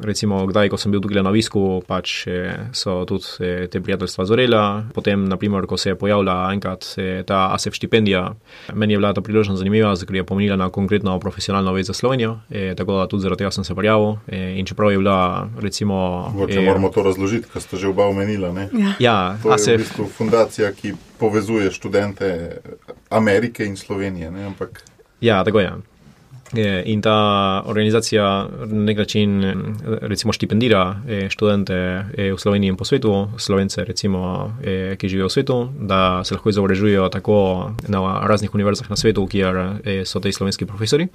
[0.04, 2.38] recimo, kdaj, ko sem bil tukaj na visku, pač e,
[2.72, 4.63] so tudi e, te prijateljstva zorela.
[4.95, 8.24] Potem, naprimer, ko se je pojavila enkrat e, ta ASEF štipendija,
[8.74, 12.38] meni je bila ta priložnost zanimiva, ker je pomenila na konkretno profesionalno vez za Slovenijo,
[12.50, 14.15] e, tako da tudi zaradi tega sem se prijavil.
[14.28, 15.98] E, in čeprav je bila, recimo.
[16.48, 18.54] Če e, moramo to razložiti, kar ste že oba omenila.
[18.72, 19.76] Ja, ja ASEF.
[19.76, 22.62] Je v bistvu fundacija, ki povezuje študente
[23.10, 24.32] Amerike in Slovenije.
[24.32, 24.84] Ne, ampak...
[25.22, 25.88] Ja, tako je.
[26.86, 29.44] In ta organizacija na nek način
[30.02, 35.28] recimo štipendira e, študente e, v Sloveniji in po svetu, slovence, recimo, e, ki živijo
[35.28, 39.56] v svetu, da se lahko izobražujejo tako na raznih univerzah na svetu, kjer
[40.06, 41.08] so ti slovenski profesori.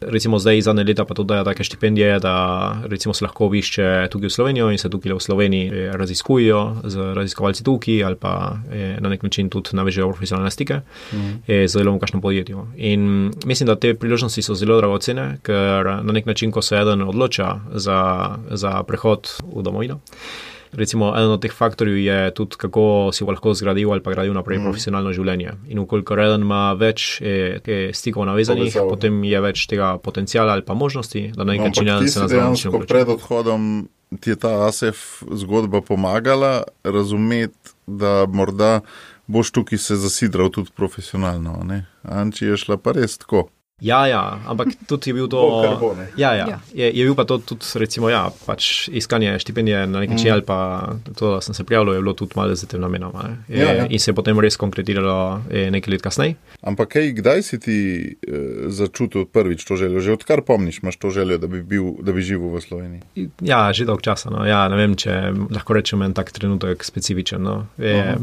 [0.00, 4.26] Recimo zdaj zadnje leta pa tudi dajo take štipendije, da recimo se lahko obišče tukaj
[4.26, 8.56] v Slovenijo in se tukaj v Sloveniji raziskujejo z raziskovalci tukaj ali pa
[9.00, 10.80] na nek način tudi navežejo profesionalne stike
[11.46, 12.66] z zelo v kakšnem podjetju.
[12.76, 16.76] In mislim, da te priložnosti so zelo zelo dragocene, ker na nek način, ko se
[16.76, 18.00] eden odloča za,
[18.50, 20.00] za prehod v domovino.
[20.76, 24.58] Recimo, eden od teh faktorjev je tudi, kako si lahko zgradil ali pa gradil naprej
[24.58, 24.66] mm.
[24.66, 25.54] profesionalno življenje.
[25.72, 27.60] In ukoliko eden ima več e,
[27.94, 28.90] stikov navezanih, Povezal.
[28.90, 32.28] potem je več tega potencijala ali pa možnosti, da na nek no, način se na
[32.28, 32.86] zadnji.
[32.88, 33.88] Pred odhodom
[34.20, 38.80] ti je ta ASEF zgodba pomagala razumeti, da morda
[39.26, 41.62] boš tukaj se zasidral tudi profesionalno.
[42.02, 43.48] Anči je šla pa res tako.
[43.80, 45.40] Ja, ja, ampak tudi je bil to.
[46.16, 46.48] Ja, ja.
[46.48, 46.58] ja.
[46.72, 50.32] Je, je bil pa to tudi, recimo, ja, pač iskanje štipendije na neki način, mm.
[50.32, 53.12] ali pa to, da sem se prijavil, je bilo tudi malo za tem namenom.
[53.48, 53.86] Ja, ja.
[53.86, 56.38] In se je potem res konkretiziralo nekaj let kasneje.
[56.62, 57.76] Ampak, kaj, kdaj si ti
[58.08, 60.00] eh, začutil prvič to željo?
[60.00, 63.28] Že odkar pomniš, imaš to željo, da bi, bil, da bi živel v Sloveniji?
[63.44, 64.32] Ja, že dolg časa.
[64.32, 64.46] No.
[64.48, 67.44] Ja, ne vem, če lahko rečem en tak trenutek specifičen.
[67.44, 67.66] No.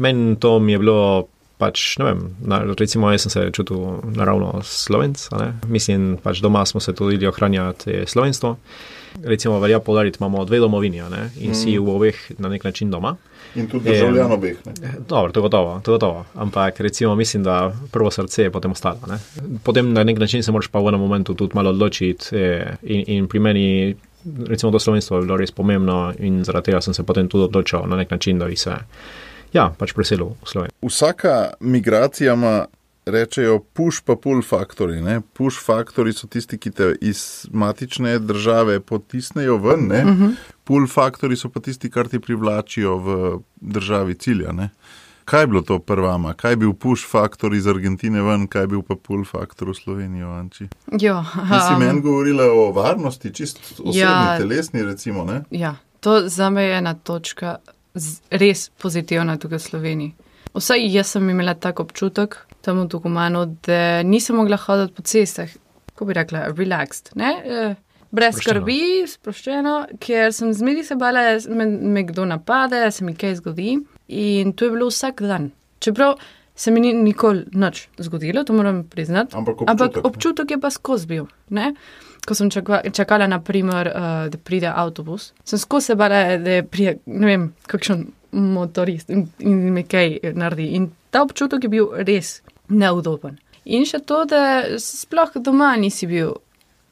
[0.02, 3.78] Meni to mi je bilo pač, ne vem, na, recimo, jaz sem se čutil
[4.16, 5.28] naravno slovenc,
[5.70, 8.56] mislim, pač doma smo se tudi ohranjati slovenstvo.
[9.22, 11.30] Recimo, velja podariti, imamo dve domovini ne?
[11.38, 11.54] in mm.
[11.54, 13.14] si v obeh na nek način doma.
[13.54, 14.56] In tudi državljan obeh.
[15.08, 16.24] Dobro, to je gotovo, to je gotovo.
[16.34, 18.98] Ampak recimo, mislim, da prvo srce je potem ostalo.
[19.06, 19.18] Ne?
[19.62, 23.04] Potem na nek način se moraš pa v enem momentu tudi malo odločiti e, in,
[23.06, 23.94] in pri meni.
[24.46, 27.84] Recimo, to slovenstvo je bilo res pomembno, in zaradi tega sem se potem tudi odločil
[27.86, 28.72] na nek način, da bi se
[29.54, 30.74] ja, pač preselil v Slovenijo.
[30.82, 32.66] Vsaka migracija ima,
[33.06, 35.00] rečejo, push pa pull faktori.
[35.04, 35.20] Ne?
[35.36, 40.22] Push faktori so tisti, ki te iz matične države potisnejo ven, uh mhm.
[40.22, 40.34] -huh.
[40.64, 44.52] pull faktori so pa tisti, kar ti privlačijo v državi cilja.
[44.52, 44.70] Ne?
[45.24, 46.34] Kaj je bilo to prvama?
[46.34, 49.74] Kaj je bil push faktor iz Argentine ven, kaj je bil pa pull faktor v
[49.74, 50.68] Slovenijo, Anči?
[51.00, 55.42] Jo, um, si meni govorila o varnosti, čist osebni, ja, telesni, recimo, ne?
[55.50, 57.56] Ja, to za me je ena točka,
[58.30, 60.14] res pozitivna tukaj v Sloveniji.
[60.54, 65.50] Vsaj jaz sem imela tak občutek tam v Tukumanu, da nisem mogla hoditi po cestah,
[65.92, 67.32] kako bi rekla, relaxed, ne?
[67.44, 67.64] E,
[68.14, 73.04] brez skrbi, sproščeno, ker sem zmeri se bala, da me, me kdo napade, da se
[73.04, 73.76] mi kaj zgodi.
[74.14, 75.50] In to je bilo vsak dan.
[75.84, 76.16] Čeprav
[76.54, 79.36] se mi ni nikoli nič zgodilo, to moram priznati.
[79.36, 81.26] Ampak občutek, Ampak občutek je pa skozi bil.
[81.50, 81.74] Ne?
[82.24, 86.98] Ko sem čakala, čakala naprimer, uh, da pride avtobus, sem skozi se bala, da pride,
[87.06, 90.70] ne vem, kakšen motorist in, in mi kaj naredi.
[90.78, 93.36] In ta občutek je bil res neudoben.
[93.64, 96.34] In še to, da sploh doma nisi bil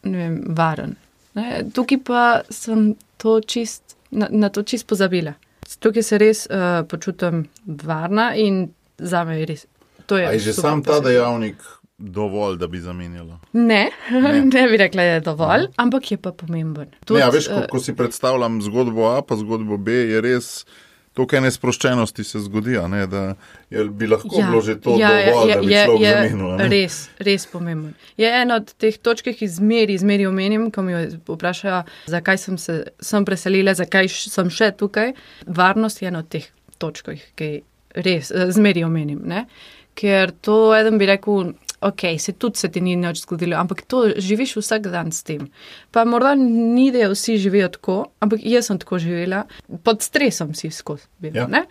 [0.09, 0.97] ne vem, varen.
[1.37, 1.65] Ne?
[1.75, 5.35] Tukaj pa sem to čist, na, na to čist pozabila.
[5.83, 8.67] Tukaj se res uh, počutim varna in
[8.99, 9.67] za me je res.
[10.07, 11.63] To je, je že sam ta dejavnik
[11.99, 13.39] dovolj, da bi zamenjala?
[13.53, 14.43] Ne, Ne.
[14.55, 14.69] ne.
[14.69, 16.89] bi rekla, da je dovolj, ampak je pa pomemben.
[17.11, 20.65] Ne, ja, veš, ko, eh, ko si predstavljam zgodbo A, pa zgodbo B, je res.
[21.13, 23.35] To, kar nesproščenosti se zgodi, ne, da
[23.71, 26.47] je, bi lahko ja, bilo že to ja, dovolj, ja, da bi človek zamenil.
[26.49, 26.69] a ne.
[26.73, 27.91] res, res pomemben.
[28.17, 30.97] Je ena od teh točk, ki jih zmeri, zmeri omenim, ko mi
[31.29, 35.13] vprašajo, zakaj sem se sem preselila, zakaj sem še tukaj.
[35.47, 36.49] Varnost je ena od teh
[36.81, 37.51] točk, ki
[37.93, 39.21] res eh, zmeri omenim.
[39.29, 39.45] Ne?
[39.93, 41.53] Ker to eden bi rekel.
[41.83, 45.49] Ok, se tudi se ti ni nič zgodilo, ampak to živiš vsak dan s tem.
[45.91, 49.45] Pa morda ni, da vsi živijo tako, ampak jaz sem tako živela,
[49.85, 51.09] pod stresom si skozi.
[51.19, 51.47] bila, Ja.
[51.47, 51.67] Ne?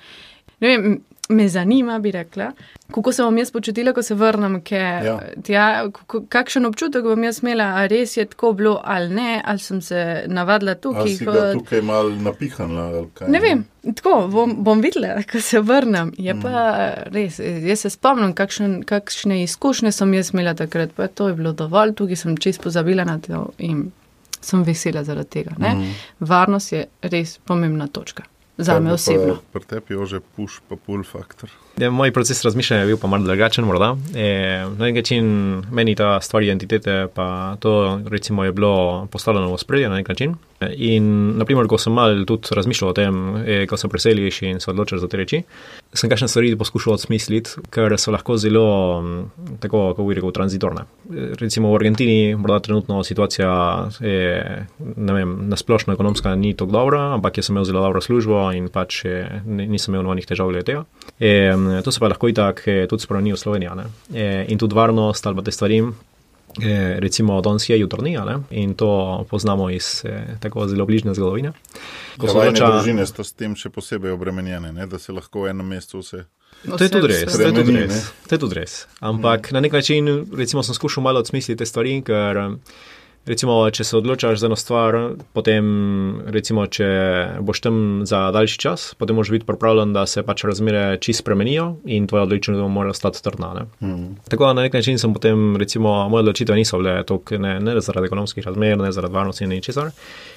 [0.61, 0.99] Ne vem,
[1.31, 2.51] me zanima, bi rekla,
[2.87, 5.19] kako se bom jaz počutila, ko se vrnem, Ja.
[5.47, 5.67] ja.
[5.89, 9.81] kako- kakšen občutek bom jaz imela, ali res je tako bilo ali ne, ali sem
[9.81, 11.07] se navadila Ali tukaj.
[11.09, 12.81] si ko- ga tukaj mal napihnila?
[12.83, 13.63] ali kaj, Ne vem,
[13.93, 16.11] tako bom, bom videla, ko se vrnem.
[16.17, 16.53] Je pa
[17.07, 21.51] res, jaz se spomnim, kakšen, kakšne izkušnje sem jaz imela takrat, pa to je bilo
[21.53, 23.91] dovolj, tukaj sem čist pozabila na to in
[24.41, 25.51] sem vesela zaradi tega.
[25.57, 25.69] Ne?
[25.69, 25.91] Mhm.
[26.21, 28.23] Varnost je res pomembna točka.
[28.61, 29.39] Za me osebno.
[29.53, 31.49] Pri tebi je že push pa pull faktor.
[31.77, 33.65] Ja, moj proces razmišljanja je bil pa malo drugačen.
[34.15, 35.25] E, na nek način
[35.71, 40.35] meni ta stvar identitete, pa to recimo je bilo postavljeno v spredje na nek način.
[40.59, 44.59] E, In, naprimer, ko sem mal tudi razmišljal o tem, e, ko se preseliš in
[44.59, 45.41] se odločiš za te reči,
[45.93, 49.03] sem kakšne stvari poskušal odsmisliti, ker so lahko zelo,
[49.59, 50.81] tako kako bi rekel, transitorne.
[50.81, 53.49] E, Recimo v Argentini, morda trenutno situacija
[53.99, 58.51] je, ne vem, nasplošno ekonomska ni tako dobra, ampak jaz sem imel zelo dobro službo
[58.51, 60.83] in pač e, ni- nisem imel nobenih težav glede tega.
[61.19, 63.89] E, to se pa lahko itak tudi spremeni v Sloveniji.
[64.13, 65.83] E, in tudi varnost ali pa te stvari.
[66.59, 68.35] E, recimo, danes je jutro ni, a ne?
[68.49, 71.53] in to poznamo iz e, tako zelo bližnje zgodovine.
[72.17, 75.45] Ko se Vajne odloča- družine so s tem še posebej obremenjene, ne, da se lahko
[75.45, 76.25] v enem mestu vse.
[76.67, 78.11] To je tudi res, to je tudi res.
[78.27, 78.87] To je tudi res.
[78.99, 79.53] Ampak mm.
[79.55, 82.59] na nek način, recimo, sem skušal malo odsmisliti te stvari, ker
[83.25, 84.97] recimo, če se odločaš za eno stvar,
[85.33, 85.65] potem
[86.33, 86.87] recimo, če
[87.45, 87.77] boš tam
[88.09, 92.25] za daljši čas, potem moraš biti pripravljen, da se pač razmere čist spremenijo in tvoja
[92.27, 93.67] odločitev mora ostati trdna.
[93.79, 94.17] Mm.
[94.29, 97.79] Tako da na nek način sem potem, recimo, moje odločitve niso bile toliko, ne, ne
[97.81, 99.91] zaradi ekonomskih razmer, ne zaradi varnosti in ničesar.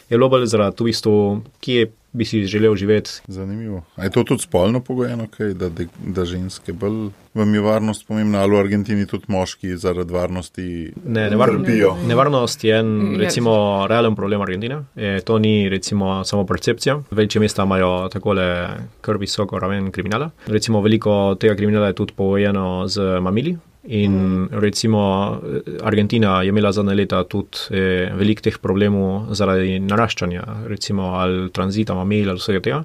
[0.08, 1.18] Je bilo bolj zaradi v bistvu,
[1.64, 3.82] kje bi si želel živeti, Zanimivo.
[3.96, 8.06] A je to tudi spolno pogojeno, kaj, da, de- da ženske bolj vam je varnost
[8.06, 11.96] pomembna, ali v Argentini tudi moški zaradi varnosti Ne, nevarno, trpijo?
[12.06, 13.18] nevarnost je en Je.
[13.18, 13.50] recimo,
[13.88, 14.78] realen problem Argentine.
[14.96, 17.00] E, to ni recimo, samo percepcija.
[17.10, 18.68] Večje mesta imajo takole
[19.00, 20.30] kar visoko raven kriminala.
[20.46, 23.56] Recimo, veliko tega kriminala je tudi pogojeno z mamili.
[23.86, 25.40] In recimo
[25.82, 31.94] Argentina je imela zadnje leta tudi eh, veliko teh problemov zaradi naraščanja, recimo ali tranzita
[31.94, 32.78] mamil ali vsega tega,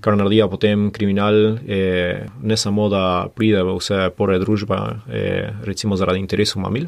[0.00, 4.78] kar naredijo potem kriminal, eh, ne samo da pride v vse pore družbe,
[5.10, 6.86] eh, recimo zaradi interesov mamil,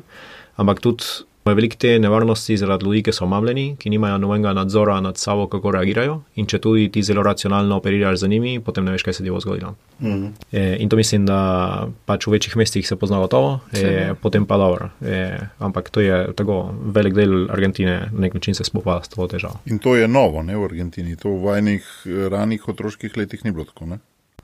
[0.56, 5.18] ampak tudi veliko te nevarnosti zaradi ljudi, ki so mamljeni, ki nimajo nobenega nadzora nad
[5.18, 6.20] sabo, kako reagirajo.
[6.36, 9.30] In če tudi ti zelo racionalno operiraš z njimi, potem ne veš, kaj se ti
[9.30, 9.74] bo zgodilo.
[10.00, 10.32] Mm.
[10.52, 14.56] E, in to mislim, da pač v večjih mestih se pozna gotovo, e, potem pa
[14.56, 14.90] dobro.
[15.02, 16.60] E, ampak to je tako
[16.94, 19.60] velik del Argentine, na nek način se spopada s to težavo.
[19.66, 21.16] In to je novo ne, v Argentini.
[21.16, 21.90] To v vajnih
[22.30, 23.86] ranih otroških letih ni bilo tako.
[23.86, 23.98] Ne?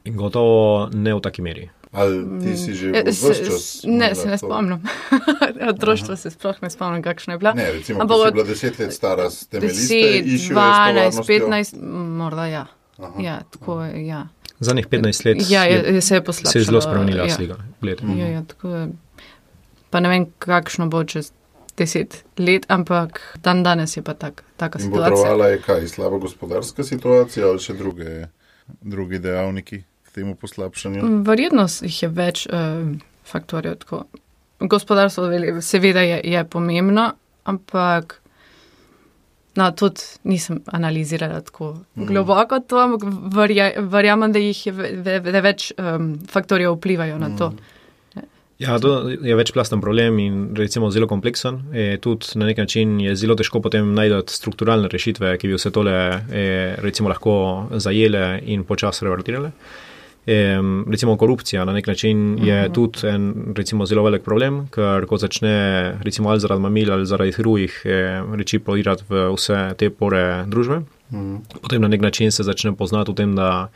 [0.05, 1.69] Gotovo ne v taki meri.
[1.95, 3.81] Ali ti si že vse se- čas?
[3.85, 4.47] Ne, se ne to?
[4.47, 4.83] spomnim.
[5.73, 7.53] Otroštvo se sploh ne spomnim, kakšna je bila.
[7.55, 11.83] Ne, recimo, Ampak od bila deset let stara, ste imeli 10, 12, 15,
[12.17, 12.67] morda ja.
[12.99, 13.23] Aha.
[13.23, 14.07] Ja, tako je.
[14.07, 14.27] Ja,
[14.61, 16.53] Zadnjih 15 let ja je, je, je se je poslabšalo.
[16.53, 17.35] se je zelo spremenila ja.
[17.35, 17.57] slika.
[18.17, 18.89] Ja, ja, tako je.
[19.91, 21.33] Pa ne vem, kakšno bo čez
[21.77, 25.11] deset let, ampak dan danes je pa tak, taka In situacija.
[25.11, 28.27] botrovala je kaj, slaba gospodarska situacija ali še druge,
[28.81, 29.83] drugi dejavniki
[30.15, 31.23] temu poslabšanju?
[31.27, 32.95] Verjetno jih je več uh,
[33.27, 33.79] faktorjev.
[33.85, 34.05] Tako.
[34.61, 35.29] Gospodarstvo
[35.61, 37.11] seveda je, je pomembno,
[37.45, 38.21] ampak
[39.55, 42.07] no, tudi nisem analizirala tako Mhm.
[42.07, 43.03] globoko to, ampak
[43.35, 47.53] verja, verjamem, da jih je ve, ve, več um, faktorjev vplivajo na to.
[48.59, 51.59] Ja, to je večplasten problem in recimo zelo kompleksen.
[51.75, 55.73] E, tudi na nek način je zelo težko potem najti strukturalne rešitve, ki bi vse
[55.75, 55.93] tole
[56.31, 57.35] e, recimo lahko
[57.83, 59.51] zajele in počasi revertirale.
[59.51, 59.94] E,
[60.91, 65.99] recimo korupcija na nek način je tudi en recimo, zelo velik problem, ker ko začne
[66.03, 70.81] recimo ali zaradi mamil ali zaradi drugih e, reči polirati v vse te pore družbe,
[71.61, 73.69] potem na nek način se začne poznati v tem, da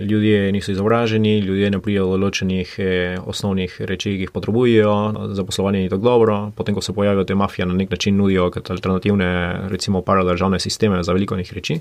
[0.00, 4.94] ljudje niso izobraženi, ljudje ne prijajo določenih eh, osnovnih reči, ki jih potrebujejo,
[5.36, 8.70] zaposlovanje ni tako dobro, potem ko se pojavijo te mafije, na nek način nudijo kot
[8.72, 9.28] alternativne,
[9.72, 11.80] recimo paradržavne sisteme za veliko njih reči.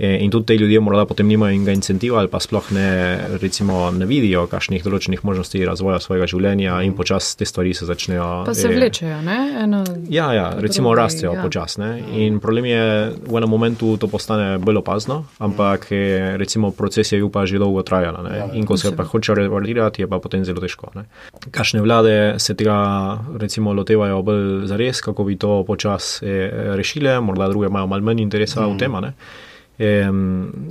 [0.00, 2.86] E, in tudi te ljudje morda potem nimajo enega incentiva ali pa sploh ne,
[3.42, 8.28] recimo, ne vidijo kakšnih določenih možnosti razvoja svojega življenja in počasi te stvari se začnejo.
[8.46, 9.36] Pa se eh, vlečejo, ne?
[9.60, 11.42] Eno, Ja, ja, recimo drugi, rastejo ja.
[11.42, 11.80] počasi.
[11.80, 11.90] ne.
[12.24, 12.80] In problem je,
[13.28, 17.82] v enem momentu to postane bolj opazno, ampak eh, recimo proces je pa že dolgo
[17.82, 18.22] trajala.
[18.24, 18.48] ne.
[18.56, 20.88] In ko se pa hoče revalirati, je pa potem zelo težko.
[20.94, 21.04] ne.
[21.50, 27.48] Kakšne vlade se tega recimo lotevajo bolj zares, kako bi to počasi eh, rešile, morda
[27.48, 28.96] druge imajo malo manj interesa v tem.
[29.80, 30.10] Ne.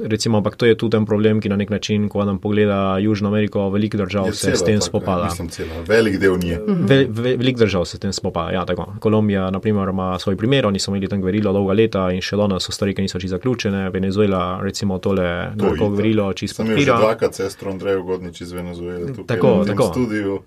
[0.01, 3.27] Recimo, ampak to je tudi en problem, ki na nek način, ko nam pogleda Južno
[3.27, 5.23] Ameriko, veliko držav Je se cela s tem taka, spopada.
[5.25, 6.59] Mislim, cela, velik del nje.
[6.67, 8.51] Ve, ve, veliko držav se s tem spopada.
[8.51, 8.93] Ja, tako.
[8.99, 12.35] Kolumbija, na primer, ima svoj primer, oni so imeli tam gverilo dolga leta in še
[12.35, 13.89] danes so stvari, ki niso čisto zaključene.
[13.89, 15.89] Venezuela, recimo, tole To itak.
[15.89, 16.97] gverilo čisto podpira.
[16.97, 19.91] dvakrat sestro Andrejo Godnič iz Venezuele tukaj Tako, v tem tako.
[19.91, 20.39] studiu.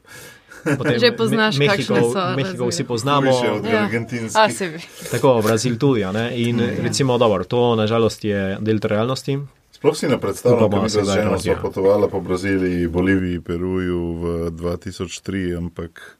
[0.63, 3.31] Potem Že poznaš, Me- kakšne Mehiko, so Mehiko vsi poznamo.
[3.65, 3.89] Ja.
[4.35, 4.79] A, se.
[5.11, 6.03] Tako, Brazil tudi.
[6.37, 9.39] In recimo, dobro, to nažalost je del realnosti.
[9.73, 11.55] Sploh si ne predstavljam, se bi zdaj žena razvija.
[11.55, 16.17] sva potovala po Braziliji, Boliviji, Peruju v 2003, ampak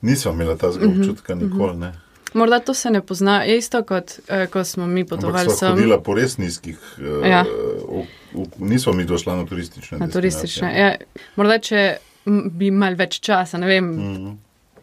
[0.00, 1.76] nisva imela ta Mhm, občutka nikoli.
[1.76, 1.92] Ne.
[2.32, 5.68] Morda to se ne pozna, je isto kot eh, ko smo mi potovali sem.
[5.70, 7.42] hodila po res nizkih, eh, Ja.
[7.42, 9.98] v, v, nisva mi došla na turistične.
[9.98, 10.68] Na turistične.
[10.72, 10.94] Ja,
[11.36, 14.32] morda, če bi imeli več časa, ne vem, Mhm.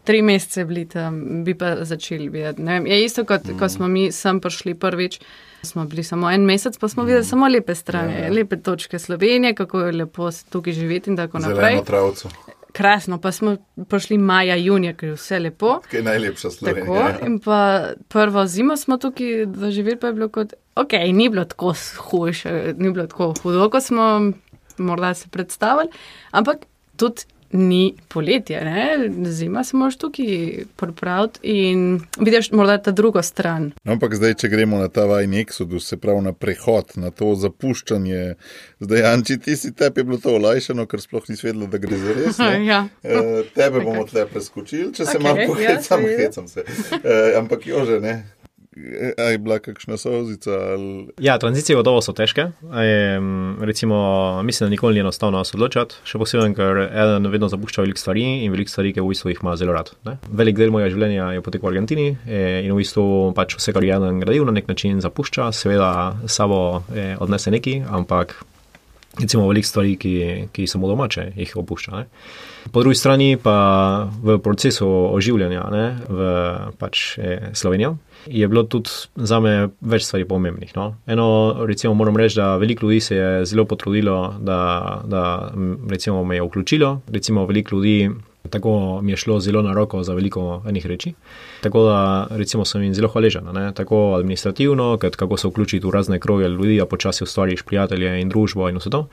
[0.04, 2.64] tri mesece bili tam, bi pa začeli videti.
[2.64, 2.86] vem.
[2.86, 3.60] Je isto kot Mhm.
[3.60, 5.20] ko smo mi sem prišli prvič.
[5.62, 8.32] Smo bili samo en mesec, pa smo videli samo lepe strani, Ja, ja.
[8.32, 11.56] lepe točke Slovenije, kako je lepo tukaj živeti in tako naprej.
[11.58, 12.30] Zeleno travco,
[12.72, 15.82] Krasno, pa smo prišli maja, junija, ker je vse lepo.
[15.90, 16.86] ki je najlepša Slovenija.
[16.86, 17.26] Tako, ja.
[17.26, 17.60] in pa
[18.08, 22.92] prvo zimo smo tukaj doživeli, pa je bilo kot, ok, ni bilo tako hujše, ni
[22.92, 24.32] bilo tako hudo, kot smo
[24.78, 25.90] morda se predstavljali,
[26.32, 26.58] ampak
[27.00, 29.10] tudi ni poletje, ne?
[29.26, 30.26] zima se moraš tukaj
[30.78, 33.72] pripraviti in vidiš morda ta drugo stran.
[33.84, 37.32] No, ampak zdaj, če gremo na ta vajni eksodus, se pravi na prehod, na to
[37.36, 38.36] zapuščanje,
[38.80, 42.18] zdaj, Anči, ti si tebi bilo to olajšano, ker sploh nisi vedela, da gre za
[42.20, 42.40] res.
[42.70, 42.84] Ja.
[43.04, 46.22] Eh, Tebe bomo tle preskočili, če se Okej, malo ja, pohecam, seveda.
[46.22, 46.66] hecam se.
[47.02, 48.14] Eh, Ampak jože, ne.
[48.76, 50.52] Je bila kakšna sozica?
[50.52, 51.08] Ali...
[51.20, 52.42] Ja, tranzicije gotovo so težke.
[52.42, 53.20] E,
[53.66, 53.98] recimo,
[54.44, 58.26] mislim, da nikoli ni enostavno se odločiti, še posebej, ker eden vedno zapušča veliko stvari
[58.46, 59.90] in veliko stvari, ki v bistvu jih ima zelo rad.
[60.06, 60.20] Ne?
[60.30, 63.88] Velik del mojega življenja je potekal v Argentini e, in v bistvu pač vse, kar
[63.88, 65.90] je eden gradil, na nek način zapušča, seveda
[66.30, 68.38] sabo e, odnese neki, ampak
[69.18, 70.16] recimo veliko stvari, ki,
[70.54, 71.98] ki so mu domače, jih opušča.
[71.98, 72.06] Ne?
[72.72, 76.20] Po drugi strani pa v procesu oživljanja ne, v
[76.78, 80.72] pač, eh, Slovenijo je bilo tudi za me več stvari pomembnih.
[80.76, 80.96] No.
[81.08, 85.52] Eno, recimo, moram reči, da veliko ljudi se je zelo potrudilo, da, da
[85.90, 87.02] recimo, me je vključilo.
[87.08, 88.10] Recimo, veliko ljudi,
[88.50, 91.14] tako mi je šlo zelo na roko za veliko enih reči.
[91.62, 93.72] Tako da recimo, sem jim zelo hvaležen, ne?
[93.74, 98.30] tako administrativno, kot kako se vključiti v razne kroge ljudi, da počasi ustvariš prijatelje in
[98.30, 99.08] družbo in vse to,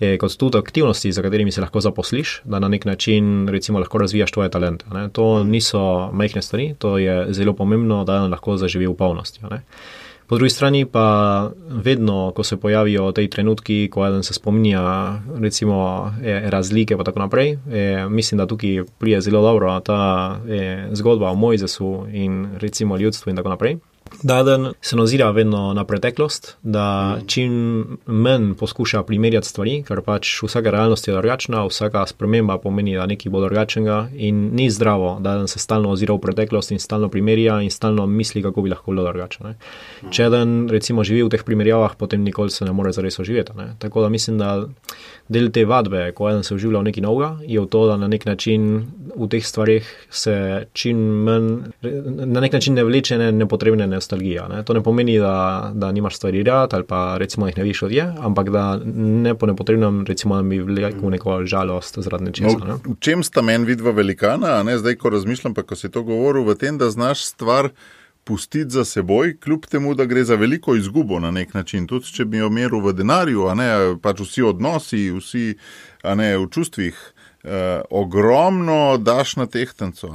[0.00, 3.98] e, kot tudi aktivnosti, za katerimi se lahko zaposliš, da na nek način recimo, lahko
[3.98, 4.84] razvijaš tvoje talente.
[4.92, 5.08] Ne?
[5.08, 9.40] To niso majhne stvari, to je zelo pomembno, da lahko zaživi v polnosti.
[9.50, 9.62] ne.
[10.32, 14.80] Po drugi strani pa vedno, ko se pojavijo te trenutki, ko eden se spominja
[15.40, 20.88] recimo eh, razlike pa tako naprej, eh, mislim, da tukaj prije zelo dobro ta eh,
[20.92, 23.76] zgodba o Mojzesu in recimo ljudstvu in tako naprej.
[24.22, 27.52] Da eden se nazira vedno na preteklost, da čim
[28.06, 33.32] manj poskuša primerjati stvari, ker pač vsaka realnost je drugačna, vsaka sprememba pomeni, da nekaj
[33.32, 37.60] bo drugačnega in ni zdravo, da eden se stalno ozira v preteklost in stalno primerja
[37.62, 39.44] in stalno misli, kako bi lahko bilo drugače.
[39.44, 39.54] ne.
[40.10, 43.56] Če eden recimo živi v teh primerjavah, potem nikoli se ne more zares oživeti.
[43.56, 43.74] Ne.
[43.78, 44.68] Tako da mislim, da
[45.28, 48.08] del te vadbe, ko eden se vživlja v nekaj novega, je v to, da na
[48.10, 48.66] nek način
[49.16, 51.48] v teh stvarih se čim manj,
[51.82, 54.48] na nek način ne vleče ne nepotrebne nostalgije.
[54.50, 54.62] Ne.
[54.64, 57.92] To ne pomeni, da, da nimaš stvari rad ali pa recimo jih ne viš od
[57.92, 62.58] je, ampak da ne po nepotrebnem recimo da bi vlekel neko žalost zaradi nečesa.
[62.58, 62.66] Ne.
[62.74, 65.90] No, v čem sta meni vidva velikana, a ne zdaj, ko razmišljam, pa ko si
[65.90, 67.70] to govoril, v tem, da znaš stvar
[68.24, 71.86] pustiti za seboj, kljub temu, da gre za veliko izgubo na nek način.
[71.86, 73.68] Tudi če bi jo meril v denarju, a ne
[74.02, 75.54] pač vsi odnosi, vsi
[76.14, 77.02] ne v čustvih.
[77.42, 77.50] Uh,
[77.90, 79.48] ogromno daš na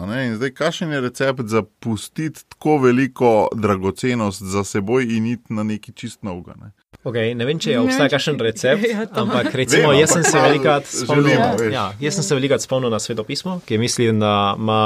[0.07, 5.53] ne, In zdaj, kakšen je recept za pustiti tako veliko dragocenost za seboj in iti
[5.53, 6.55] na neki čist novega?
[6.55, 6.71] Ne?
[7.07, 10.11] Okay, ne vem, če Ne obstaja če- kakšen recept, Ja, to- ampak recimo, Vem, jaz
[10.11, 11.71] sem se velikrat spomnil, želimo, veš.
[11.71, 14.81] ja, jaz sem se velikrat spomnil na svetopismo, ki mislim, da ima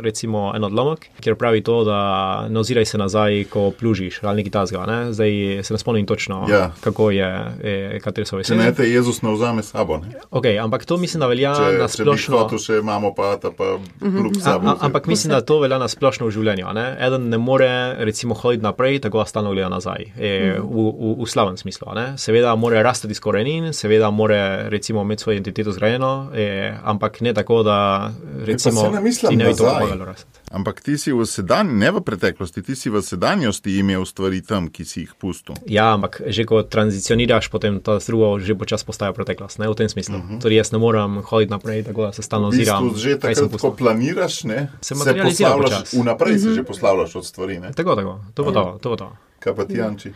[0.00, 1.98] recimo en odlomek, kjer pravi to, da
[2.46, 4.84] ne oziraj se nazaj, ko plužiš ali nekaj tasga.
[4.84, 5.12] Ne?
[5.12, 6.70] Zdaj se ne spomnim točno, Ja.
[6.80, 9.98] kako je, e, katere so Če ne te Jezus ne vzame s sabo.
[9.98, 10.14] Ne?
[10.30, 12.38] Okay, ampak to mislim, da velja Če, na če splošno.
[12.38, 14.68] hotel še imamo pa ta pa plug s A, sabo.
[14.68, 16.70] a, ampak mislim, da to velja na splošno v življenju.
[16.72, 16.86] Ne?
[17.00, 21.26] Eden ne more recimo hoditi naprej, tako da stalno gleda nazaj, e, v, v, v
[21.26, 21.86] slavnem smislu.
[22.16, 26.44] Seveda mora rasti iz korenin, seveda mora recimo imeti svojo identiteto zgrajeno, e,
[26.84, 28.10] ampak ne tako, da
[28.44, 30.28] recimo saj ne mislim ti ne bi to pomagalo rasti.
[30.50, 34.68] Ampak ti si v sedanjosti, ne v preteklosti, ti si v sedanjosti imel stvari tam,
[34.68, 35.54] ki si jih pustil.
[35.66, 39.88] Ja, ampak že ko tranzicioniraš, potem ta drugo že počasi postaja preteklost, ne v tem
[39.88, 40.16] smislu.
[40.16, 40.40] Uh -huh.
[40.40, 42.56] Torej jaz ne morem hoditi naprej, tako da se stalno Mhm.
[42.56, 42.84] V oziram.
[42.84, 46.00] bistvu že takrat, ko planiraš, ne, Se materializira poslavljaš, počasi.
[46.00, 47.58] vnaprej se že poslavljaš od stvari.
[47.58, 47.72] Ne?
[47.72, 49.12] Tako, tako, to bo to, to bo to.
[49.38, 50.12] Kaj pa ti, Anči?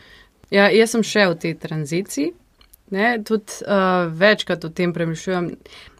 [0.51, 2.31] Ja, jaz sem še v tej tranziciji,
[2.91, 3.75] ne, tudi uh,
[4.11, 5.51] večkrat o tem premišljujem.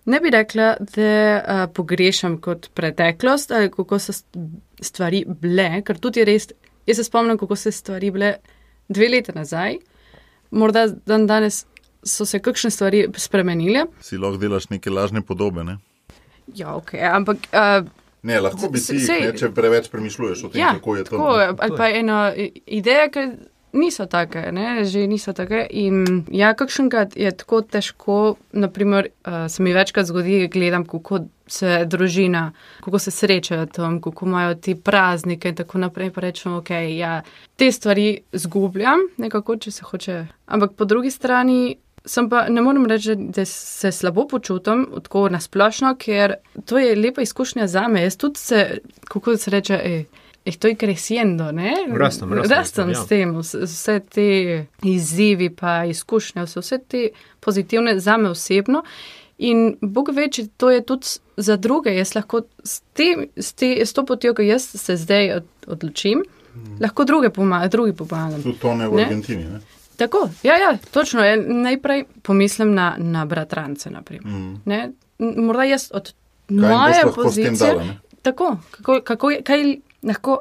[0.07, 4.41] Ne bi rekla, da uh, pogrešam kot preteklost ali kako so st-
[4.81, 6.49] stvari bile, ker tudi res,
[6.87, 8.31] jaz se spomnim, kako so stvari bile
[8.89, 9.77] dve leta nazaj,
[10.51, 11.67] morda dan danes
[12.03, 13.85] so se kakšne stvari spremenile.
[14.01, 15.65] Si lahko delaš neke lažne podobe.
[15.65, 15.77] Ne,
[16.55, 17.45] Ja, ok, ampak.
[17.53, 17.85] Uh,
[18.23, 21.05] ne lahko bi Se- si, sej- ne, če preveč premišljuješ o tem, Ja, kako je
[21.05, 21.11] to.
[21.11, 21.29] tako,
[21.61, 22.33] ali pa ena
[22.67, 23.27] ideja, ki
[23.79, 25.67] niso take, ne, že niso take.
[25.71, 31.85] In ja, kakšenkrat je tako težko, naprimer, uh, se mi večkrat zgodi, gledam, kako se
[31.87, 32.53] družina,
[32.85, 36.11] kako se srečajo tam, kako imajo ti praznike in tako naprej.
[36.11, 37.23] Pa rečem, ok, ja,
[37.57, 40.25] te stvari zgubljam, nekako, če se hoče.
[40.47, 41.77] Ampak po drugi strani.
[42.09, 47.21] Sem pa ne morem reči, da se slabo počutim, tako nasplošno, ker to je lepa
[47.21, 48.03] izkušnja za me.
[48.07, 48.79] Jaz tudi se,
[49.11, 50.05] kako se reče, eh,
[50.49, 51.75] estoy creciendo, ne?
[51.93, 52.95] Rastem, rastem, rastem ja.
[52.95, 54.27] s tem, vse, vse te
[54.83, 57.09] izzivi, pa izkušnje, vse, vse te
[57.41, 58.83] pozitivne za me osebno.
[59.39, 61.93] In Bog ve, če to je tudi za druge.
[61.95, 66.25] Jaz lahko s, tem, s, te, s to potjo, ki jaz se zdaj od, odločim,
[66.81, 68.43] lahko druge pomaga, drugi pomagam.
[68.43, 69.05] Tudi to ne v Ne?
[69.05, 69.45] Argentini.
[69.45, 69.61] Ne?
[69.97, 71.25] Tako, ja, ja, točno.
[71.25, 73.91] Ja, najprej pomislim na, na bratrance.
[73.91, 74.61] naprimer, Mm.
[74.65, 74.93] Ne?
[75.19, 76.13] Morda jaz od
[76.49, 77.51] Kaj moje pozicije.
[77.59, 77.85] dala?
[77.85, 77.99] ne?
[78.23, 80.39] Tako, kako, kako, kaj lahko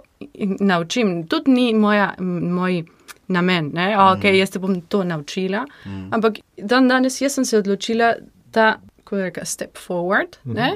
[0.60, 1.28] naučim.
[1.28, 2.84] Tudi ni moja, moj
[3.28, 3.82] namen, da
[4.14, 5.66] okay, jaz te bom to naučila.
[5.86, 6.14] Mm.
[6.14, 8.14] Ampak dan danes jaz sem se odločila,
[8.54, 8.78] da
[9.12, 10.72] je rekel, step forward, ne,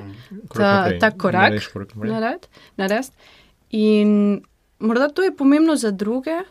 [0.48, 1.00] Korak ta, naprej.
[1.00, 2.12] ta korak Narediš korak naprej.
[2.78, 3.18] narediti.
[3.72, 4.42] In
[4.80, 6.42] morda to je pomembno za druge,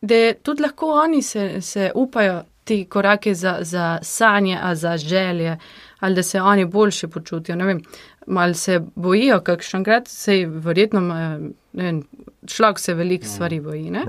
[0.00, 5.58] da tudi lahko oni se, se upajo ti korake za, za sanje, a za želje,
[6.00, 7.56] ali da se oni boljše počutijo.
[7.56, 7.82] Ne vem,
[8.26, 12.02] malo se bojijo, kakšenkrat se verjetno, imajo, ne vem,
[12.46, 14.04] človek se veliko stvari boji ne?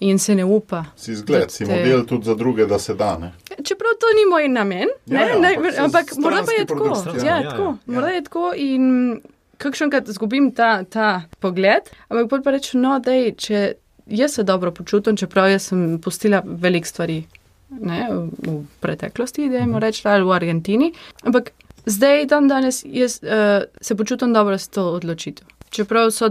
[0.00, 0.84] In se ne upa.
[0.96, 3.18] Si zgled, si model tudi za druge, da se da.
[3.18, 3.32] Ne?
[3.58, 6.84] Čeprav to ni moj namen, Ja, ne, ja, ne, ampak ampak morda pa je tako.
[6.84, 7.76] produkt, Ja, ja, tako, ja.
[7.88, 8.84] morda je tako in
[9.58, 13.72] kakšenkrat izgubim ta, ta pogled, ampak bolj pa rečem, no, da če
[14.08, 17.18] jaz se dobro počutim, čeprav jaz sem pustila veliko stvari
[17.70, 19.66] ne, v, v preteklosti, da Mhm.
[19.66, 20.92] jim rečem, ali v Argentini,
[21.22, 21.50] ampak
[21.86, 23.30] zdaj, dan danes, jaz uh,
[23.80, 25.46] se počutim dobro s to odločitev.
[25.70, 26.28] Čeprav so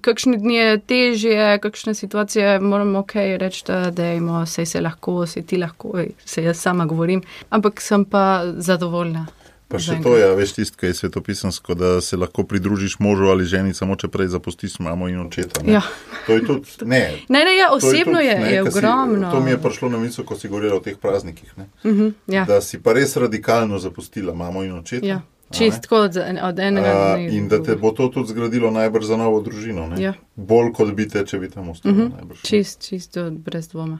[0.00, 5.56] kakšni dni težje, kakšne situacije, moramo ok reči, da dejmo, sej se lahko, sej ti
[5.56, 8.24] lahko, se jaz sama govorim, ampak sem pa
[8.56, 9.26] zadovoljna.
[9.68, 13.44] Pa še to je, veš, tisto, kar je svetopisansko, da se lahko pridružiš možu ali
[13.44, 15.62] ženi, samo če prej zapustiš mamo in očeta.
[15.62, 15.72] ne.
[15.72, 15.82] Ja.
[16.26, 17.02] To je tudi, ne.
[17.28, 19.30] Ne, ne, ja, osebno tudi, je, ne, je si- ogromno.
[19.30, 21.52] To mi je prišlo na misel, ko si govorila o teh praznikih.
[21.56, 21.68] Ne?
[21.84, 25.06] Uh -huh, ja, Da si pa res radikalno zapustila mamo in očeta.
[25.06, 25.20] ja.
[25.50, 27.28] Čist od, od enega dne.
[27.28, 29.86] in da te bo to tudi zgradilo najbrž za novo družino.
[29.86, 30.02] ne?
[30.02, 30.14] Ja.
[30.36, 31.92] Bolj kot bi te, če bi tam ostal.
[31.92, 32.06] Uh Mhm.
[32.06, 32.16] -huh.
[32.16, 32.42] najbrž.
[32.42, 33.98] Čist, čisto brez dvoma.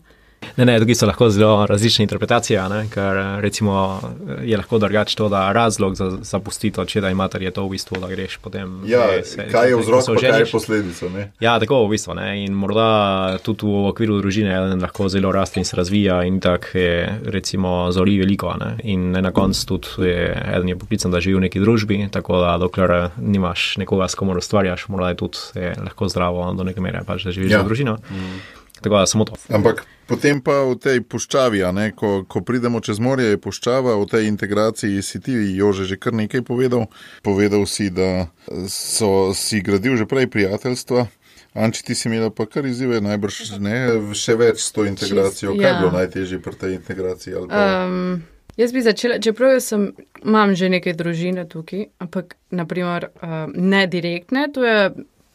[0.56, 4.56] Ne, ne, tukaj so lahko zelo različne interpretacije, a ne, ker eh, recimo eh, je
[4.56, 8.08] lahko drugače to, da razlog za zapustitev očeta in mater je to v bistvu, da
[8.08, 8.80] greš potem.
[8.86, 11.08] Ja, eh, se- kaj je vzrok, kaj je posledica.
[11.08, 11.32] Ne?
[11.40, 12.14] Ja, tako v bistvu.
[12.14, 12.44] Ne?
[12.44, 16.78] In morda tudi v okviru družine eden lahko zelo raste in se razvija, in tako
[16.78, 18.54] je recimo zori veliko.
[18.60, 18.76] Ne?
[18.84, 22.40] In ne na koncu tudi je eden je poklican, da živi v neki družbi, tako
[22.40, 26.64] da dokler eh, nimaš nekoga, s komer ustvarjaš, morda je tudi je lahko zdravo do
[26.64, 27.62] neke mere, pač, da živiš ja.
[27.62, 27.98] v družino.
[28.10, 28.59] Mm.
[28.80, 29.36] Tako da samo to.
[29.48, 33.98] Ampak potem pa v tej puščavi, a ne, ko, ko pridemo čez morje, je puščava,
[34.00, 36.88] v tej integraciji si ti, Jože, že kar nekaj povedal.
[37.22, 38.32] Povedal si, da
[38.68, 41.06] so si gradil že prej prijateljstva.
[41.54, 43.76] Anči, ti si imela pa kar izzive, najbrž ne,
[44.14, 45.56] še več s to integracijo.
[45.58, 45.78] Kaj je ja.
[45.82, 47.34] bilo najtežje pri tej integraciji?
[47.34, 47.64] ali Pa...
[47.90, 48.22] Um,
[48.56, 49.90] jaz bi začela, čeprav jaz sem,
[50.22, 54.78] imam že neke družine tukaj, ampak naprimer um, ne direktne, to je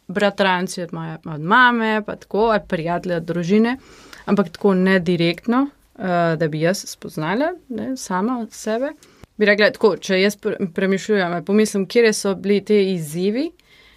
[0.08, 3.76] bratranci od, moje, od mame, pa tako, ali prijatelje od družine,
[4.24, 5.66] ampak tako ne direktno.
[5.98, 8.92] uh, da bi jaz spoznala ne, sama od sebe.
[9.36, 13.50] Bi rekla tako, če jaz pre- premišljujem, pomislim, kje so bili te izzivi.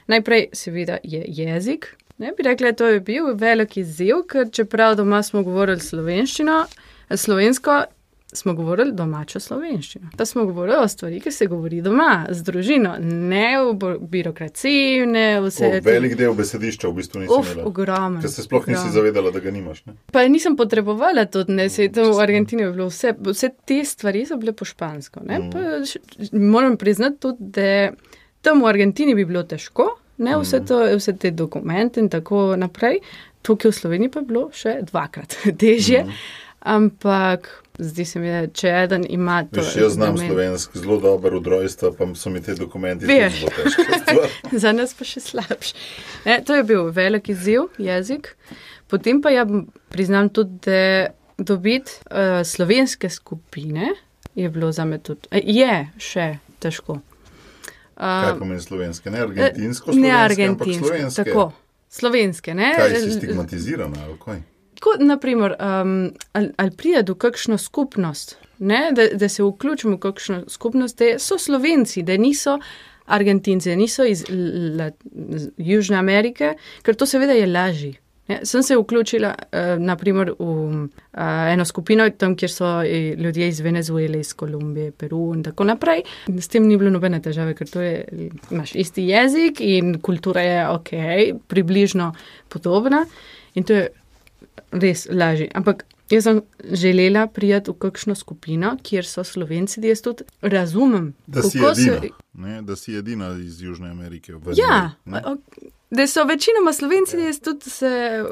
[0.07, 1.95] Najprej, seveda, je jezik.
[2.18, 6.66] Ne bi rekla, to je bil velik izziv, ker čeprav doma smo govorili slovenščino,
[7.16, 7.84] slovensko,
[8.32, 10.09] smo govorili domačo slovenščino.
[10.13, 15.41] Da smo govorili o stvari, ki se govori doma, z družino, ne v birokraciji, ne
[15.41, 17.65] vse O, velik del besedišča v bistvu nisi imela.
[17.65, 18.21] ogromen.
[18.21, 18.93] Ker se sploh nisi ogromen.
[18.93, 19.86] zavedala, da ga nimaš.
[19.86, 19.93] Ne?
[20.11, 24.25] Pa nisem potrebovala tudi, ne, se tam v Argentini je bilo vse, vse te stvari
[24.25, 25.19] so bile po špansko.
[25.21, 25.49] Mm.
[25.49, 25.59] pa,
[26.34, 27.91] moram priznati tudi, da
[28.41, 29.88] tam v Argentini bi bilo težko,
[30.19, 32.99] ne, vse, to, vse te dokumente in tako naprej.
[33.41, 36.13] Tukaj v Sloveniji pa je bilo še dvakrat težje, Mhm.
[36.61, 37.49] ampak
[37.80, 39.61] zdi se mi, da če eden ima to.
[39.61, 44.57] Veš, jaz znam slovenski zelo dobro od rojstva, pa so mi te dokumenti zelo težki.
[44.63, 45.75] Za nas pa še slabše.
[46.25, 48.36] Ne, to je bil velik izziv, jezik.
[48.89, 49.45] Potem pa ja
[49.89, 53.93] priznam tudi, da dobiti uh, slovenske skupine
[54.36, 56.27] je bilo za me tudi, eh, je še
[56.59, 56.99] težko.
[57.99, 59.11] Kaj Uh, pomeni slovenske?
[59.11, 61.23] Ne argentinsko, ne slovenske, argentinske, slovenske.
[61.23, 61.51] tako.
[61.89, 62.73] Slovenske, ne?
[62.77, 64.05] Kaj si stigmatizirana?
[64.05, 64.39] ali kaj?
[64.80, 68.91] Tako, naprimer, um, ali, ali pride do kakšno skupnost, ne?
[68.95, 72.59] da, da se vključimo v kakšno skupnost, da so slovenci, da niso
[73.05, 74.23] argentinci, da niso iz
[74.77, 74.91] la,
[75.57, 77.93] Južne Amerike, ker to seveda je lažje.
[78.30, 78.39] Ne?
[78.45, 80.88] Sem se vključila uh, naprimer, v uh,
[81.51, 86.03] eno skupino, tam, kjer so eh, ljudje iz Venezuele, iz Kolumbije, Peru in tako naprej.
[86.38, 90.93] S tem ni bilo nobene težave, ker je, imaš isti jezik in kultura je ok,
[91.47, 92.13] približno
[92.49, 93.05] podobna.
[93.57, 93.88] In to je
[94.74, 95.49] res lažje.
[95.53, 101.14] Ampak jaz sem želela prijeti v kakšno skupino, kjer so slovenci, da jaz tudi razumem,
[101.28, 102.10] Da si edina, se.
[102.36, 104.34] ne, da si edina iz Južne Amerike.
[104.36, 105.22] v Ja, ne.
[105.91, 108.24] da so večinoma slovenci, da jaz tudi se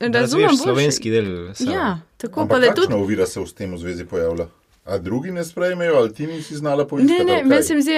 [0.00, 0.46] Da razumem.
[0.46, 0.62] boljše.
[0.62, 1.54] slovenski del.
[1.54, 1.72] sebe.
[1.72, 2.94] Ja, tako pa Ampak da kakšna tudi.
[2.96, 4.46] ovira se v tem v zvezi pojavlja?
[4.84, 7.12] A drugi ne sprejmejo, ali ti nisi znala Ne, poiskati?
[7.20, 7.44] ne, kaj?
[7.44, 7.92] meni se mi zdi,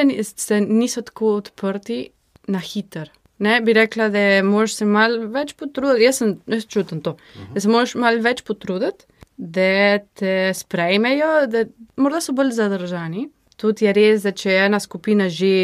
[0.48, 2.08] da niso tako odprti
[2.46, 3.10] na hiter.
[3.40, 6.04] Ne, bi rekla, da moraš se malo več potruditi.
[6.04, 7.16] Jaz, sem, jaz čutim to.
[7.54, 9.06] Da se moraš malo več potruditi,
[9.40, 11.64] da te sprejmejo, da
[11.96, 13.30] morda so bolj zadržani.
[13.60, 15.54] Tudi je res, da če je ena skupina že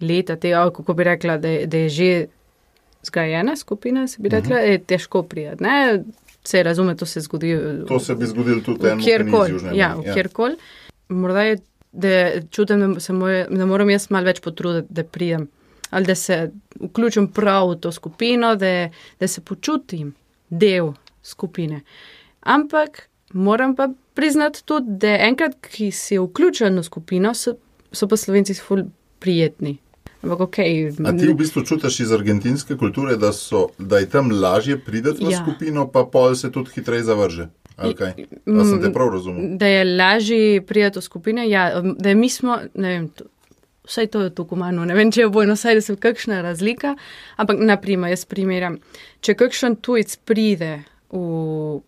[0.00, 2.10] leta, tega, kako bi rekla, da, da je že
[3.04, 5.64] zgrajena skupina, se bi rekla, je težko prijeti.
[5.64, 6.02] Ne?
[6.44, 7.52] Se razume, to se zgodi.
[7.88, 10.56] To se bi zgodilo tudi iz Kjerkoli, ja, v kjerkoli.
[11.08, 11.56] Morda je,
[11.92, 15.50] da čutim, da, se moje, da moram jaz malo več potruditi, da prijem.
[15.90, 20.14] Ali da se vključim prav v to skupino, da, da se počutim
[20.48, 21.80] del skupine.
[22.40, 27.54] Ampak moram pa priznati tudi, da enkrat, ki si vključen v skupino, so,
[27.92, 28.84] so pa slovenci ful
[29.18, 29.78] prijetni.
[30.22, 30.58] Ampak ok.
[31.06, 35.14] A ti v bistvu čutiš iz argentinske kulture, da, so, da je tam lažje priti
[35.16, 35.40] v Ja.
[35.40, 37.48] skupino, pa pol se tudi hitreje zavrže?
[37.76, 38.12] Ali kaj?
[38.44, 39.56] A sem te prav razumel?
[39.56, 43.08] Da je lažje prijeti v skupine, ja, da mi smo, ne vem,
[43.90, 46.94] vsaj to je tako manj, ne vem, če je v Buenos Airesu kakšna razlika,
[47.42, 48.78] ampak naprimer, jaz primerjam,
[49.26, 50.72] če kakšen tujec pride
[51.10, 51.80] v,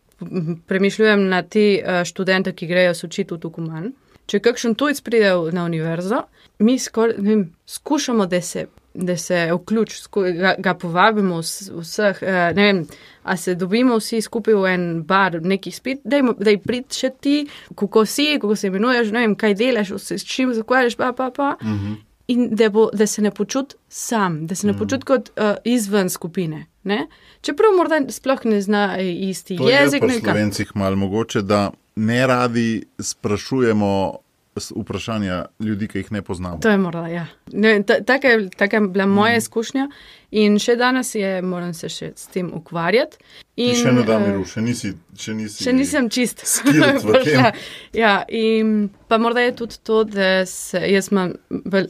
[0.66, 3.90] premišljujem na te uh, študente, ki grejo se učiti v Tukuman,
[4.26, 6.24] če kakšen tujec pride na univerzo,
[6.62, 12.18] mi skor, vem, skušamo, da se, da se vključi, sku- ga, ga povabimo vs- vseh,
[12.22, 12.86] uh, ne vem,
[13.22, 17.46] a se dobimo vsi skupaj v en bar, neki spet, da je prid še ti,
[17.74, 21.30] kako si, kako se imenuješ, ne vem, kaj delaš, se s čim zakvarjaš, pa pa
[21.30, 21.56] pa.
[21.60, 21.94] Uh -huh.
[22.28, 26.08] In da, bo, da se ne počuti sam, da se ne počuti kot uh, izven
[26.08, 26.66] skupine.
[26.84, 27.06] Ne?
[27.40, 30.00] Čeprav morda sploh ne zna eh, isti To je jezik.
[30.00, 30.32] pri vem kaj.
[30.32, 34.18] slovencih malo mogoče, da ne radi sprašujemo
[34.56, 36.58] vprašanja ljudi, ki jih ne poznamo.
[36.58, 37.26] To je morda, ja.
[37.52, 39.88] Ne, ta- Taka je, taka je bila moja izkušnja
[40.30, 43.16] in še danes je, moram se še s tem ukvarjati.
[43.16, 44.92] Ti In, še ne da eh, miru, še nisi.
[45.18, 46.44] Še, nisi Še nisem čist.
[47.92, 51.32] ja, in pa morda je tudi to, da se, jaz imam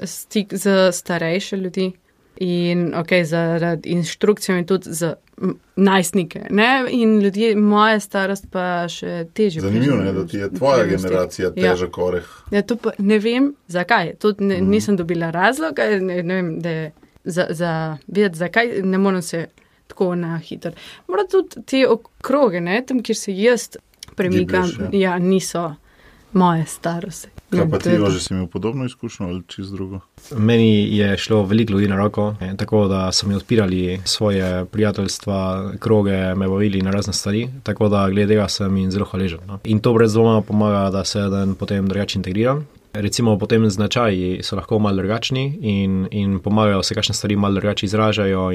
[0.04, 1.92] stik z starejše ljudi
[2.42, 6.46] in ok, zaradi inštrukcijami tudi z m, najstnike.
[6.50, 6.68] Ne?
[6.90, 9.60] In ljudje, moja starost pa še težje.
[9.60, 11.70] Zanimivo je, da ti je tvoja generacija Ja.
[11.70, 12.26] težak oreh.
[12.50, 14.14] Ja, to pa ne vem, zakaj.
[14.16, 14.70] Tudi ne, Mhm.
[14.70, 16.92] nisem dobila razloga, ne, ne vem, da je
[17.26, 17.72] za, za
[18.08, 19.46] vedeti, zakaj ne morem se
[19.88, 20.72] tako na hitro.
[21.06, 23.68] Morda tudi te okroge, ne, tam, kjer se jaz
[24.16, 25.00] premikam, Gibleš, ja.
[25.04, 25.74] ja, niso
[26.34, 27.28] moje starosti.
[27.52, 30.00] Kaj pa ti, že si imel podobno izkušnjo ali čez drugo?
[30.36, 35.72] Meni je šlo veliko ljudi na roko, eh, tako da so mi odpirali svoje prijateljstva,
[35.78, 39.38] kroge, me bavili na razne stvari, tako da glede tega sem jim zelo hvaležen.
[39.46, 39.58] No.
[39.64, 42.66] In to brez dvoma pomaga, da se dan potem drugače integriram.
[42.94, 47.86] Recimo, potem značaji so lahko malo drugačni in, in pomagajo se, kakšne stvari malo drugače
[47.86, 48.50] izražajo.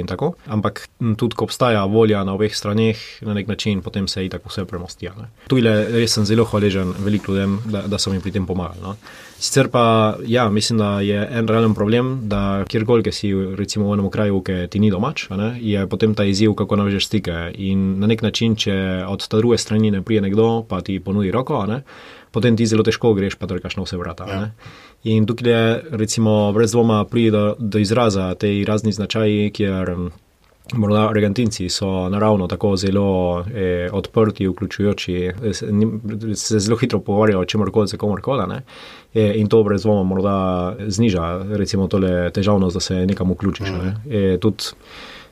[0.45, 4.49] Ampak tudi, ko obstaja volja na obeh straneh, na nek način potem se je tako
[4.49, 5.11] vse premostijo.
[5.47, 8.81] Tu je res sem zelo hvaležen veliko ljudem, da, da so mi pri tem pomagali.
[8.81, 8.95] No.
[9.39, 13.97] Sicer pa, ja, mislim, da je en realen problem, da kjerkoli, ki si recimo v
[13.97, 17.35] enem kraju, ki ti ni domač, ne, je potem ta izziv, kako navežeš stike.
[17.53, 21.31] In na nek način, če od ta druge strani ne prije nekdo, pa ti ponudi
[21.31, 21.83] roko, ne,
[22.37, 24.29] potem ti zelo težko greš, pa trkaš na vse vrata.
[24.29, 24.45] Ja.
[25.09, 25.65] In tukaj je,
[25.97, 29.95] recimo, brez dvoma pride do, do izraza te razni značaji, kjer.
[30.75, 35.69] Morda Argentinci so naravno tako zelo eh, odprti, vključujoči, se,
[36.35, 38.57] se zelo hitro pogovarjajo o čemorkoli, za komorkoli.
[39.13, 43.69] Eh, in to brez dvoma morda zniža recimo, tole težavnost, da se nekam vključiš.
[43.69, 43.93] Ne?
[44.11, 44.75] Eh, tudi,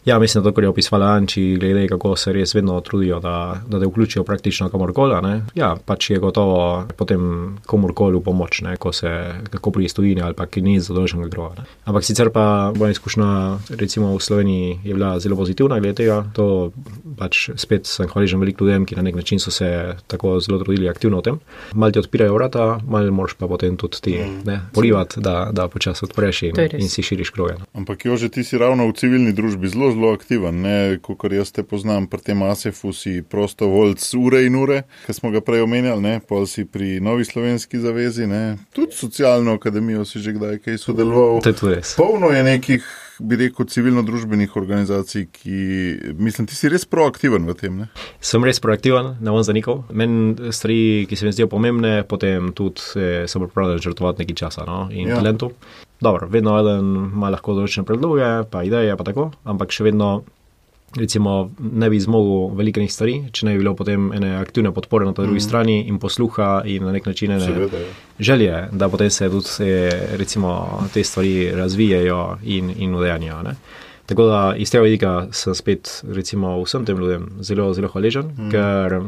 [0.05, 3.61] Ja, mislim, da to, kar je opisala Anči, glede kako se res vedno trudijo, da,
[3.67, 5.15] da te vključijo praktično kamorkoli.
[5.55, 9.09] Ja, pač je gotovo potem komorkoli v pomoč, ne, ko se
[9.49, 11.65] kako pri stojini ali pa ki ni zadolženega groba.
[11.85, 16.21] Ampak sicer pa moja izkušnja, recimo v Sloveniji, je bila zelo pozitivna glede tega.
[16.37, 16.71] To
[17.17, 20.89] pač spet sem hvaležen veliko ljudem, ki na nek način so se tako zelo trudili
[20.89, 21.39] aktivno v tem.
[21.73, 24.69] Mal ti odpirajo vrata, mal moraš pa potem tudi ti mm.
[24.73, 27.57] porivati, da, da počasi odpreš in, in si širiš kroge.
[27.73, 30.65] Ampak jo že ti si ravno v civilni družbi zelo zelo aktiven,
[31.01, 35.41] kot jaz te poznam, pri tem ASEF-u si prostovoljc ure in ure, ki smo ga
[35.45, 36.19] prej omenjali, ne?
[36.19, 38.57] pol si pri Novi Slovenski zavezi, ne?
[38.75, 41.41] tudi socialno akademijo si že kdaj kaj sodeloval.
[41.41, 41.95] To je tudi res.
[41.97, 42.93] Polno je nekih.
[43.15, 45.59] Bi rekel, civilno-družbenih organizacij, ki
[46.19, 47.77] mislim, ti si res proaktiven v tem.
[47.79, 47.87] Ne?
[48.19, 49.85] Sem res proaktiven, ne bom zanikal.
[49.95, 54.67] Meni stvari, ki se mi zdijo pomembne, potem tudi eh, sem pripravljen žrtvovati nekaj časa
[54.67, 54.81] no?
[54.91, 55.21] in ja.
[55.21, 55.53] talentu.
[56.01, 60.15] Dobro, vedno eden ima lahko določene predloge, pa ideje, pa tako, ampak še vedno.
[60.95, 65.11] Recimo, ne bi zmogel velikih stvari, če ne bi bilo potem ene aktivne podpore na
[65.11, 65.43] drugi mm.
[65.43, 67.81] strani in posluha in na nek način ene Seveda,
[68.15, 69.67] želje, da potem se tudi
[70.15, 70.53] recimo,
[70.93, 73.57] te stvari razvijajo in, in udejanjajo.
[74.05, 78.51] Tako da iz tega vidika sem spet recimo, vsem tem ljudem zelo, zelo hvaležen, mm.
[78.53, 78.99] ker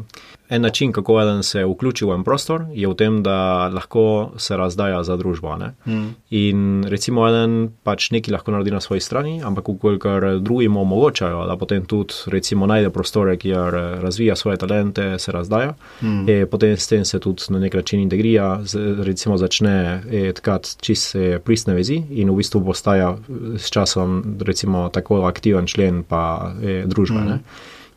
[0.49, 4.57] En način, kako eden se vključi v en prostor, je v tem, da lahko se
[4.57, 5.57] razdaja za družbo.
[5.85, 6.07] Mm.
[6.29, 11.57] In recimo, eden pač nekaj lahko naredi na svoji strani, ampak ukolikor drugim omogočajo, da
[11.57, 16.29] potem tudi recimo, najde prostore, kjer razvija svoje talente, se razdaja, mm.
[16.29, 20.75] e, potem s tem se tudi na nek način integrira, z, recimo začne e, tkati
[20.81, 23.17] čiste pristne vezi in v bistvu postaja
[23.57, 27.19] s časom recimo, tako aktiven člen pa e, družbe.
[27.19, 27.39] Mm.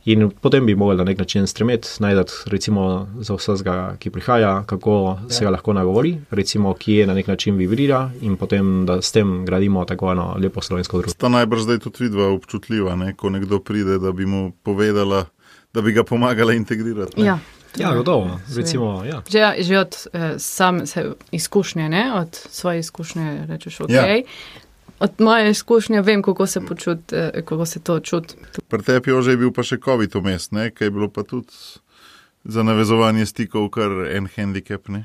[0.05, 5.19] In potem bi mogli na nek način stremeti, najti recimo za vsega, ki prihaja, kako
[5.23, 5.35] ja.
[5.35, 9.13] se ga lahko nagovori, recimo, ki je na nek način vibrira in potem, da s
[9.13, 11.19] tem gradimo tako eno lepo slovensko družbo.
[11.19, 13.15] Ta najbrž zdaj tudi vidva občutljiva, ne?
[13.17, 15.25] ko nekdo pride, da bi mu povedala,
[15.75, 17.21] da bi ga pomagala integrirati.
[17.21, 17.27] Ne?
[17.27, 17.39] Ja.
[17.79, 18.41] Ja, gotovo.
[18.57, 19.23] Recimo, ja.
[19.31, 20.83] Že, že od eh, same
[21.31, 22.13] izkušnje, ne?
[22.15, 23.91] od svoje izkušnje, rečeš, ok.
[23.91, 24.07] Ja
[25.01, 28.35] od moje izkušnje vem, kako se, počut, eh, kako se to čuti.
[28.69, 31.53] Pri tebi je bil pa še COVID vmes, kaj je bilo pa tudi
[32.45, 34.89] za navezovanje stikov, kar en handicap.
[34.89, 35.05] Ne?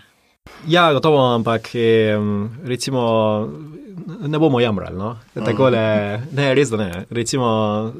[0.67, 1.69] Ja, gotovo, ampak
[2.63, 3.01] recimo,
[4.27, 4.97] ne bomo jamrali.
[4.97, 5.15] No?
[5.33, 5.79] Takole,
[6.31, 7.05] ne, res da ne.
[7.09, 7.47] Recimo,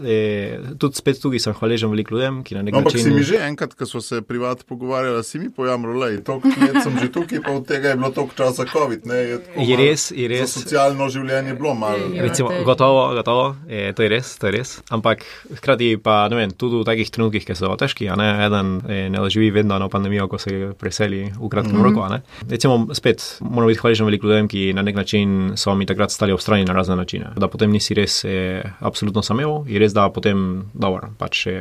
[0.03, 2.87] je, tudi spet tukaj sem hvaležen veliko ljudem, ki na nek način.
[2.87, 6.81] Ampak si mi že enkrat, ko smo se privat pogovarjali, si mi pojamrali, toliko let
[6.83, 9.05] sem že tukaj, pa od tega je bilo toliko časa COVID.
[9.05, 9.15] Ne?
[9.15, 9.39] Je,
[9.69, 10.55] je res, je res.
[10.55, 12.11] Socialno življenje je bilo malo.
[12.27, 14.75] Recimo, gotovo, gotovo, je, to je res, to je res.
[14.89, 15.25] Ampak
[15.61, 19.25] hkrati pa, ne vem, tudi v takih trenutkih, ki so težki, a ne, eden ne
[19.31, 21.85] živi vedno na pandemijo, ko se preseli v kratkem mm -hmm.
[21.89, 22.21] roku, a ne.
[22.49, 26.33] Recimo, spet moramo biti hvaležni veliko ljudem, ki na nek način so mi takrat stali
[26.33, 27.31] ob strani na razne načine.
[27.37, 31.59] Da potem nisi res eh, absolutno samev, je res, da potem, dobro, pač je,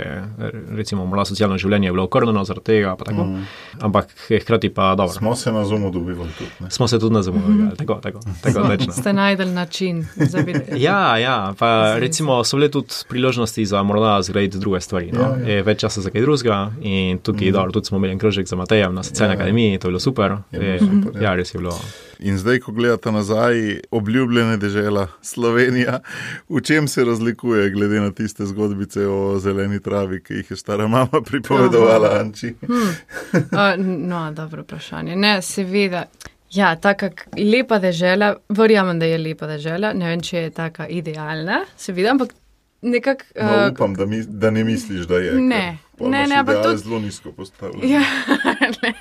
[0.77, 3.25] recimo, morda socialno življenje je bilo okrnjeno zaradi tega, pa tako.
[3.25, 3.47] Mm.
[3.81, 5.15] Ampak hkrati pa, dobro.
[5.15, 6.51] Smo se na zumu dobivali tudi.
[6.61, 6.71] Ne?
[6.71, 7.79] Smo se tudi na zumu dobivali, mm -hmm.
[7.79, 8.93] tako, tako, tako večno.
[8.93, 10.83] Ste najdel način za videti.
[10.89, 15.13] ja, ja, pa recimo so bile tudi priložnosti za morda zgraditi druge stvari.
[15.13, 15.21] No?
[15.21, 15.63] Ja, ja.
[15.63, 17.53] Več časa za kaj drugega in tukaj, mm.
[17.53, 20.01] dobro, tudi smo imeli en krožek za Matejem na socialni ja, akademiji, to je bilo
[20.01, 20.37] super.
[20.53, 21.79] Je, super ja, res je bilo.
[22.19, 26.01] In zdaj, ko gledate nazaj, obljubljene države Slovenija,
[26.49, 30.87] v čem se razlikuje, glede na tiste zgodbice o zeleni travi, ki jih je stara
[30.89, 32.55] mama pripovedovala, Anči?
[32.67, 32.97] Hmm.
[33.33, 35.17] Uh, no, dobro vprašanje.
[35.17, 36.05] Ne, seveda.
[36.51, 37.09] Ja, tako
[37.53, 39.93] lepa država, verjamem, da je lepa država.
[39.93, 42.35] Ne vem, če je tako idealna, seveda, ampak
[42.83, 43.25] nekako.
[43.37, 45.33] Uh, no, upam, da, mi, da ne misliš, da je.
[45.33, 47.89] Ne, ne, ne, ampak to je zelo nizko postavljeno.
[47.89, 48.03] Ja,
[48.83, 48.95] ne,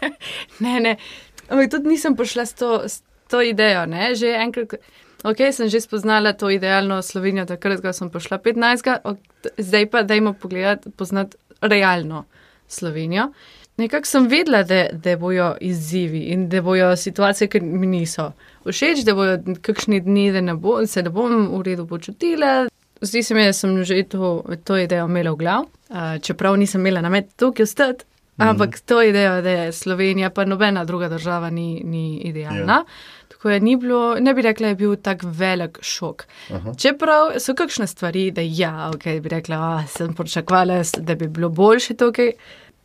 [0.59, 0.97] ne, ne.
[1.49, 3.85] Ampak tudi nisem prišla s to, s to idejo.
[3.85, 4.15] Ne?
[4.15, 4.77] Že enkrat,
[5.23, 9.03] ok, sem že spoznala to idealno Slovenijo, takrat, ko sem prišla 15.
[9.03, 9.19] Ok,
[9.57, 12.25] zdaj pa dajmo pogledati, poznati realno
[12.67, 13.31] Slovenijo.
[13.77, 18.31] nekako sem vedela, da, da bojo izzivi in da bojo situacije, ki mi niso
[18.65, 22.67] všeč, da bojo kakšni dni, da ne bo, se ne bom v redu počutila.
[23.01, 25.65] Zdi se mi, da sem že to, to idejo imela v glav,
[26.21, 28.05] čeprav nisem imela namen tukaj ostati.
[28.37, 28.85] Ampak mm -hmm.
[28.85, 32.83] to idejo, da je Slovenija, pa nobena druga država, ni, ni idealna.
[32.85, 33.27] Yeah.
[33.27, 36.25] Tako je ni bilo, ne bi rekla, da je bil tak velik šok.
[36.53, 36.73] Aha.
[36.77, 41.49] Čeprav so kakšne stvari, da ja, ok, bi rekla, a, sem pričakovala, da bi bilo
[41.49, 42.31] boljše tukaj.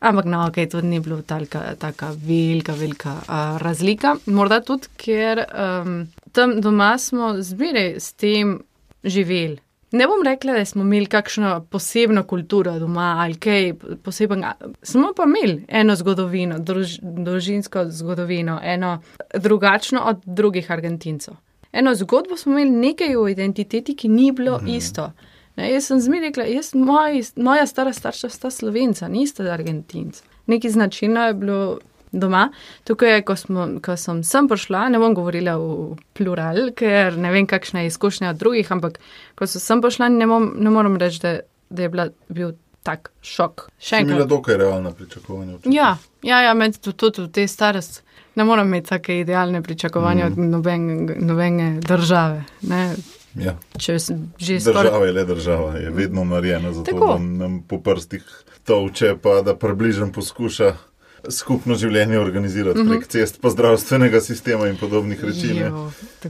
[0.01, 4.17] Ampak no, ok, to ni bilo tako velika, velika uh, razlika.
[4.27, 5.45] Morda tudi, ker
[5.83, 8.61] um, tam doma smo zmeraj s tem
[9.05, 9.59] živeli.
[9.91, 13.73] Ne bom rekla, da smo imeli kakšno posebno kulturo doma ali kaj
[14.03, 14.53] posebnega.
[14.83, 19.03] Smo pa imeli eno zgodovino, druž, družinsko zgodovino, eno
[19.35, 21.35] drugačno od drugih Argentincev.
[21.73, 24.69] Eno zgodbo smo imeli nekaj v identiteti, ki ni bilo mhm.
[24.69, 25.13] isto.
[25.57, 30.23] Ne, jaz sem zmeraj rekla, jaz, moj, moja stara starša sta slovenca, nista Argentinca.
[30.47, 31.79] Nekaj značilno je bilo
[32.13, 32.49] doma.
[32.89, 37.49] Tukaj, ko, smo, ko sem sem prišla, ne bom govorila v plural, ker ne vem,
[37.49, 38.99] kakšna je izkušnja od drugih, ampak
[39.39, 41.35] ko sem sem prišla, ne, bom, ne moram reči, da,
[41.71, 42.57] da je bila, bil
[42.87, 43.69] tak šok.
[43.77, 44.15] Še enkrat.
[44.15, 45.59] Je bilo dokaj realno pričakovanje.
[45.69, 48.05] Ja, ja, ja med tudi v tej starosti.
[48.39, 50.33] Ne moram imeti take idealne pričakovanja mm.
[50.33, 52.45] od nobene, nobene države.
[53.35, 53.57] Ja.
[53.75, 53.99] Država
[54.89, 55.07] skor...
[55.07, 58.23] je le država, je vedno narejena za to, da nam po prstih
[58.65, 60.75] to uče, pa da približno poskuša
[61.31, 63.11] skupno življenje organizirati prek mhm.
[63.13, 65.51] cest, pa zdravstvenega sistema in podobnih reči.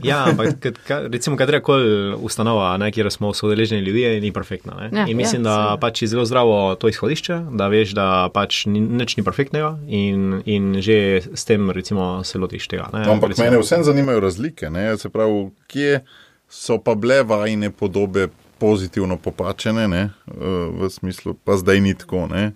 [0.03, 0.65] Ja, ampak
[1.09, 4.89] recimo katerakoli ustanova, ne, kjer smo sodeleženi ljudje, ni perfektna.
[4.91, 8.65] Ja, in mislim, ja, da pač je zelo zdravo to izhodišče, da veš, da pač
[8.69, 12.89] ni, nič ni perfektnega in, in že s tem recimo se lotiš tega.
[12.93, 16.03] Ne, no, ampak recimo, mene vsem zanimajo razlike, ne, se pravi, kje
[16.49, 18.27] so pa bile vajne podobe
[18.59, 22.51] pozitivno popačene, ne, v smislu, pa zdaj ni tako, ne.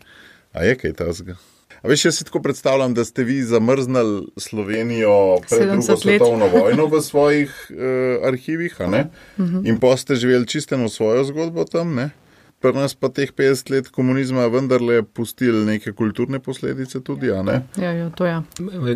[0.53, 1.37] A je kaj tazga?
[1.83, 6.85] A veš, jaz si tako predstavljam, da ste vi zamrznili Slovenijo pred drugo svetovno vojno
[6.87, 9.67] v svojih uh, arhivih, uh -huh.
[9.67, 11.95] in pa ste živeli čisteno svojo zgodbo tam.
[11.95, 12.09] Ne?
[12.63, 17.27] Pri nas pa teh 50 let komunizma vendarle pustili neke kulturne posledice tudi.
[17.27, 17.43] Ja,
[17.77, 18.25] ja, ja, to.
[18.25, 18.43] Ja.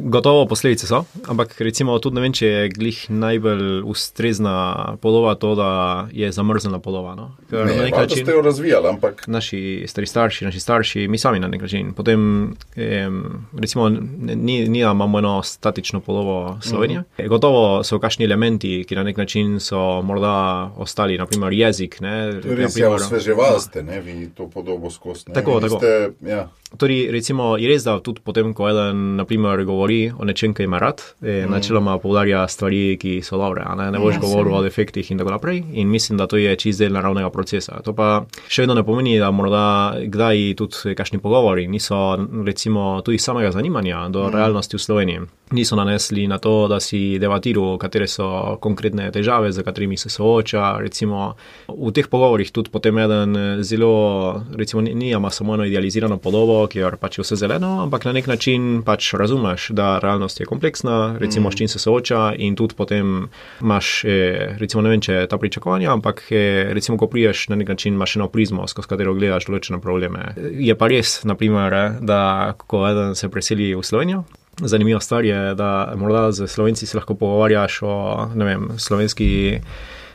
[0.01, 4.55] Gotovo posledice so, ampak recimo tudi ne vem, če je glih najbolj ustrezna
[5.03, 5.69] podoba to, da
[6.15, 7.15] je zamrznjena podoba.
[7.15, 7.27] No?
[7.51, 9.25] Ne, na nek način ste jo razvijali, ampak.
[9.27, 11.91] Naši stari starši, naši starši, mi sami na nek način.
[11.93, 13.21] Potem, em,
[13.59, 16.99] recimo, ni, ni da imamo eno statično podobo Slovenije.
[16.99, 17.27] Mm -hmm.
[17.27, 21.99] Gotovo so kakšni elementi, ki na nek način so morda ostali, naprimer jezik.
[22.01, 25.25] Ne, res je osveževal ste, ne, vi to podobo skozi.
[25.33, 25.77] Tako, tako.
[25.77, 26.49] Ste, ja.
[26.75, 30.81] Torej, recimo, je res, da tudi potem, ko eden, naprimer, govori o nečem, kaj ima
[30.83, 31.47] rad, mm.
[31.47, 35.31] načeloma poudarja stvari, ki so dobre, ne, ne boš ja, govoril o defektih in tako
[35.31, 35.61] naprej.
[35.79, 37.79] In mislim, da to je čist del naravnega procesa.
[37.85, 43.21] To pa še vedno ne pomeni, da morda kdaj tudi kakšni pogovori niso, recimo, tudi
[43.21, 44.35] samega zanimanja do mm.
[44.35, 45.25] realnosti v Sloveniji.
[45.55, 50.73] Niso nanesli na to, da si debatiral, katere so konkretne težave, z katerimi se sooča.
[50.83, 51.37] Recimo,
[51.71, 56.97] v teh pogovorih tudi potem eden zelo, recimo, ni ima samo eno idealizirano podobo, kjer
[56.97, 61.49] pač je vse zeleno, ampak na nek način pač razumeš, da realnost je kompleksna, recimo,
[61.49, 61.51] mm.
[61.51, 63.29] s čim se sooča in tudi potem
[63.61, 67.69] imaš, eh, recimo, ne vem, če ta pričakovanja, ampak je, recimo, ko priješ na nek
[67.75, 70.33] način, imaš eno prizmo, skozi katero gledaš določene probleme.
[70.57, 74.23] Je pa res, naprimer, da ko eden se preseli v Slovenijo.
[74.57, 77.93] Zanimiva stvar je, da morda z slovenci se lahko pogovarjaš o
[78.33, 79.59] vem, slovenski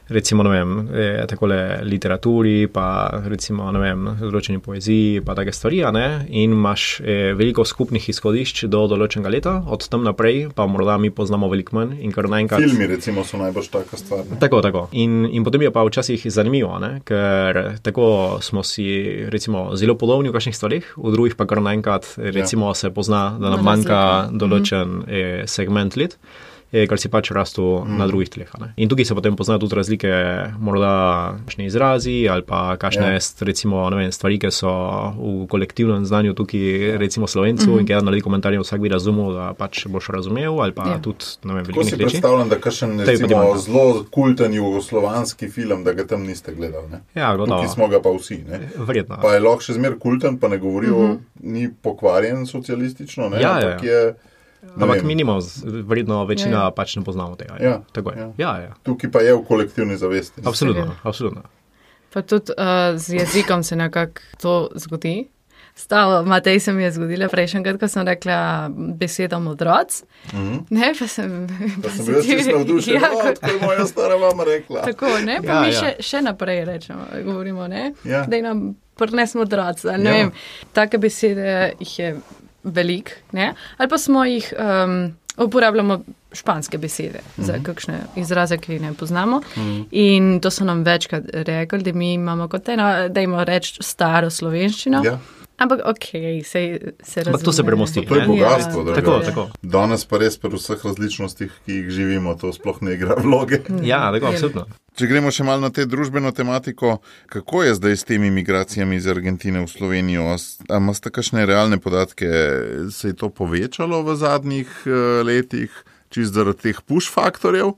[0.09, 5.83] recimo, vem, e, takole literaturi, pa recimo, ne vem, določeni poeziji, pa take stvari,
[6.29, 11.11] in imaš e, veliko skupnih izhodišč do določenega leta, od tam naprej pa morda mi
[11.11, 12.63] poznamo veliko manj in kar naenkrat.
[12.63, 14.25] Filmi, recimo, so najbolj taka stvar.
[14.31, 14.39] Ne?
[14.43, 14.87] Tako, tako.
[14.93, 17.01] In, in potem je pa včasih zanimivo, ne?
[17.09, 18.87] ker tako smo si,
[19.33, 22.79] recimo, zelo podobni v kakšnih stvarih, v drugih pa kar naenkrat, recimo, ja.
[22.79, 24.01] se pozna, da nam manjka
[24.33, 25.09] določen mhm.
[25.09, 26.19] e, segment let
[26.73, 27.99] kar si pač rastel mm.
[28.01, 28.49] na drugih tleh.
[28.81, 30.13] In tukaj se potem poznajo tudi razlike,
[30.57, 30.93] morda
[31.45, 33.21] kakšne izrazi ali pa kakšne yeah.
[33.21, 33.47] Ja.
[33.47, 34.73] recimo, vem, stvari, ki so
[35.19, 37.81] v kolektivnem znanju tukaj, recimo slovencu, mm -hmm.
[37.81, 40.97] in ki je naredi komentarje, vsak bi razumel, da pač boš razumel ali pa yeah.
[40.97, 41.01] Ja.
[41.03, 41.85] tudi, ne vem, veliko.
[41.85, 46.89] Si predstavljam, da kakšen recimo, zelo kulten jugoslovanski film, da ga tam niste gledali.
[46.89, 47.01] Ne?
[47.15, 47.61] Ja, gotovo.
[47.61, 48.45] Tukaj smo ga pa vsi.
[48.49, 48.69] Ne?
[48.77, 49.19] Verjetno.
[49.23, 51.19] Pa je lahko še zmer kulten, pa ne govorijo, mm -hmm.
[51.41, 53.41] ni pokvarjen socialistično, ne?
[53.43, 54.15] Ja, ja, ja.
[54.63, 56.71] Ampak minimum, vredno večina ja.
[56.71, 57.57] pač ne poznamo tega.
[57.61, 57.81] Ja.
[57.97, 58.29] Ja.
[58.39, 58.75] Ja, ja.
[58.87, 60.43] Tukaj pa je v kolektivni zavesti.
[60.47, 60.85] Absolutno.
[60.85, 60.97] Ja.
[61.03, 61.43] absolutno.
[62.13, 65.29] Pa tudi uh, z jezikom se nekako to zgodi.
[65.75, 70.03] Stalo, Matej se mi je zgodila prejšnji, ko sem rekla besedo modroc.
[70.33, 70.65] Mm -hmm.
[70.71, 71.49] Ne, pa sem,
[71.83, 74.83] pa sem bil čisto navdušen, ja, kot je moja stara mama rekla.
[74.83, 75.81] Tako, ne, pa ja, mi ja.
[75.81, 78.27] Še, še naprej rečemo, govorimo, ne, ja.
[78.29, 79.85] da nam prnesemo modroc.
[79.85, 80.31] Ja.
[80.73, 82.17] Take besede jih je
[82.65, 83.55] velik, ne?
[83.77, 86.01] ali pa smo jih um, uporabljamo
[86.33, 87.47] španske besede mm -hmm.
[87.47, 89.39] za kakšne izraze, ki ne poznamo.
[89.57, 89.85] Mm -hmm.
[89.91, 94.31] In to so nam večkrat rekli, da mi imamo kot eno, da imamo reči staro
[94.31, 95.03] slovenščino.
[95.05, 95.19] Ja.
[95.63, 96.07] Ampak, ok,
[96.45, 97.45] se, se razumemo.
[97.45, 98.07] To se premosti.
[98.07, 98.89] To je bogatstvo.
[98.89, 98.95] Ja.
[98.95, 99.49] Tako, tako.
[99.63, 103.63] Danes pa res pri vseh različnostih, ki jih živimo, to sploh ne igra vloge.
[103.93, 104.67] Ja, tako, absolutno.
[104.99, 106.97] Če gremo še malo na te družbeno tematiko,
[107.31, 110.27] kako je zdaj s temi migracijami iz Argentine v Slovenijo?
[110.35, 112.29] Ali imate kakšne realne podatke,
[112.91, 115.71] se je to povečalo v zadnjih uh, letih,
[116.11, 117.77] čist zaradi teh push faktorjev?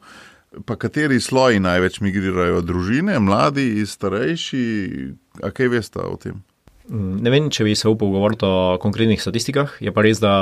[0.64, 2.64] Pa kateri sloji največ migrirajo?
[2.64, 4.64] Družine, mladi, starejši?
[5.44, 6.40] A kaj veste o tem?
[6.84, 9.78] Ne vem, če bi se upal govoriti o konkretnih statistikah.
[9.80, 10.32] Je pa res, da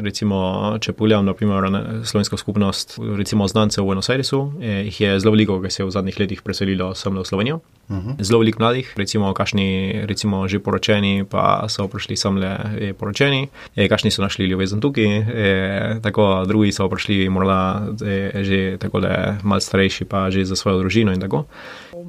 [0.00, 0.38] recimo,
[0.80, 5.58] če pogledam na slovensko skupnost, recimo znancev v Buenos Airesu, eh, jih je zelo veliko,
[5.60, 7.60] ki se je v zadnjih letih preselilo sem v Slovenijo.
[7.88, 8.10] Uh mhm.
[8.10, 8.24] -huh.
[8.24, 13.48] Zelo veliko mladih, recimo, kašni, recimo že poročeni, pa so prišli sem le eh, poročeni,
[13.76, 18.98] eh, kašni so našli ljubezen tukaj, eh, tako drugi so prišli morda eh, že tako
[18.98, 21.44] le mal starejši, pa že za svojo družino in tako.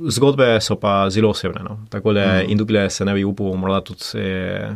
[0.09, 1.77] Zgodbe so pa zelo osebne, no.
[1.89, 2.19] tako mhm.
[2.19, 2.45] -huh.
[2.51, 4.03] in tukaj se ne bi upal morda tudi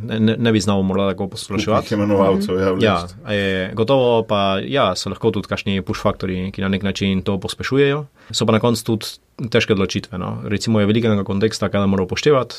[0.02, 1.94] ne, ne bi znal morda tako posploševati.
[1.94, 2.76] Imenovalcev, ja.
[2.80, 7.22] Ja, je, gotovo pa ja, so lahko tudi kakšni push faktori, ki na nek način
[7.22, 8.06] to pospešujejo.
[8.32, 9.06] So pa na koncu tudi
[9.48, 10.18] težke odločitve.
[10.18, 10.42] No.
[10.44, 12.56] Recimo je velikega konteksta, kaj mora upoštevati.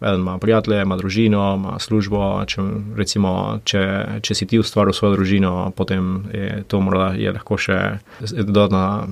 [0.00, 2.44] Eden ima prijatelje, ima družino, ima službo.
[2.46, 2.62] Če,
[2.96, 3.84] recimo, če,
[4.22, 7.78] če si ti ustvaril svojo družino, potem je to morda je lahko še
[8.20, 9.06] dodatna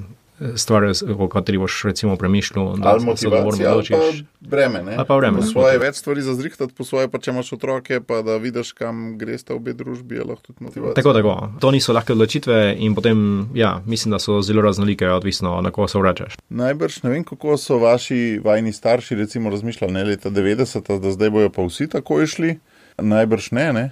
[0.57, 4.25] stvar, o kateri boš recimo premišljal, da se lahko odločiš.
[4.41, 4.97] Breme, ne?
[5.07, 5.39] Pa breme.
[5.39, 8.73] Po svoje več stvari za zrihtati, po svoje pa če imaš otroke, pa da vidiš,
[8.79, 10.97] kam greš v obe družbi, je lahko tudi motivacija.
[10.99, 11.37] Tako, tako.
[11.61, 15.89] To niso lahke odločitve in potem, ja, mislim, da so zelo raznolike, odvisno na koga
[15.89, 16.37] se vračaš.
[16.49, 21.31] Najbrž ne vem, kako so vaši vajni starši recimo razmišljali, ne leta 90, da zdaj
[21.31, 22.59] bojo pa vsi tako išli.
[22.99, 23.89] Najbrž ne, ne.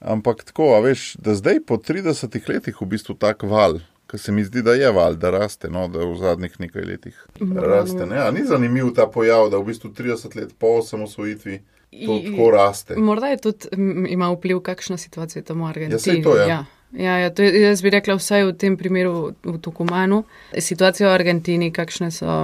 [0.00, 4.44] Ampak tako, veš, da zdaj po 30 letih v bistvu tak val Ker se mi
[4.44, 7.16] zdi, da je val, da raste, no, da v zadnjih nekaj letih
[7.54, 8.06] raste.
[8.06, 8.22] Ne?
[8.32, 11.58] Ni zanimiv ta pojav, da v bistvu 30 let po osamosvojitvi
[12.06, 12.96] to I, tako raste.
[12.96, 13.68] Morda je tudi
[14.08, 16.18] ima vpliv, kakšna situacija tam v Argentini.
[16.18, 16.48] Ja, to je.
[16.48, 16.64] Ja.
[16.92, 20.22] Ja, ja, to je, jaz bi rekla, vsaj v tem primeru v Tukumanu.
[20.56, 22.36] Situacija v Argentini, kakšne so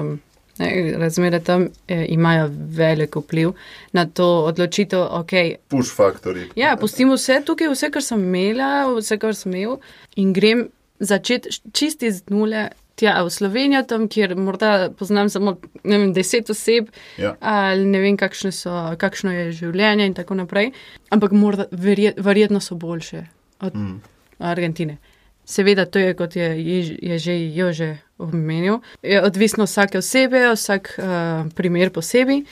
[0.59, 0.69] ne,
[1.01, 3.53] razmere tam, eh, imajo velik vpliv
[3.93, 5.01] na to odločitev.
[5.25, 5.57] Okay.
[5.69, 6.51] Push faktori.
[6.57, 9.79] Ja, pustimo vse tukaj, vse, kar sem imela, vse, kar sem imel
[10.17, 10.69] in grem
[11.05, 12.71] začeti čisti z nule.
[12.95, 17.33] Tja, v Slovenijo, tam, kjer morda poznam samo vem, deset oseb, ja.
[17.43, 18.15] ali ne vem,
[18.55, 20.71] so, kakšno je življenje, in tako naprej.
[21.11, 23.25] Ampak morda, verjet, verjetno so boljše
[23.67, 23.97] od mm.
[24.39, 25.01] Argentine.
[25.45, 28.79] Seveda, to je kot je, je, je že Jože omenil.
[29.03, 32.45] Je odvisno vsake osebe, vsak uh, primer posebej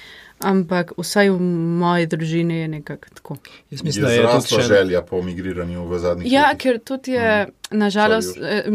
[0.43, 1.40] ampak vsaj v
[1.80, 3.36] moji družini je nekako tako.
[3.70, 4.62] Jaz mislim, je da je to še...
[4.68, 6.32] želja po migriranju v zadnjih letih.
[6.32, 6.61] Ja, letih.
[6.62, 7.78] ker tudi je, mm.
[7.78, 8.68] nažalost, eh,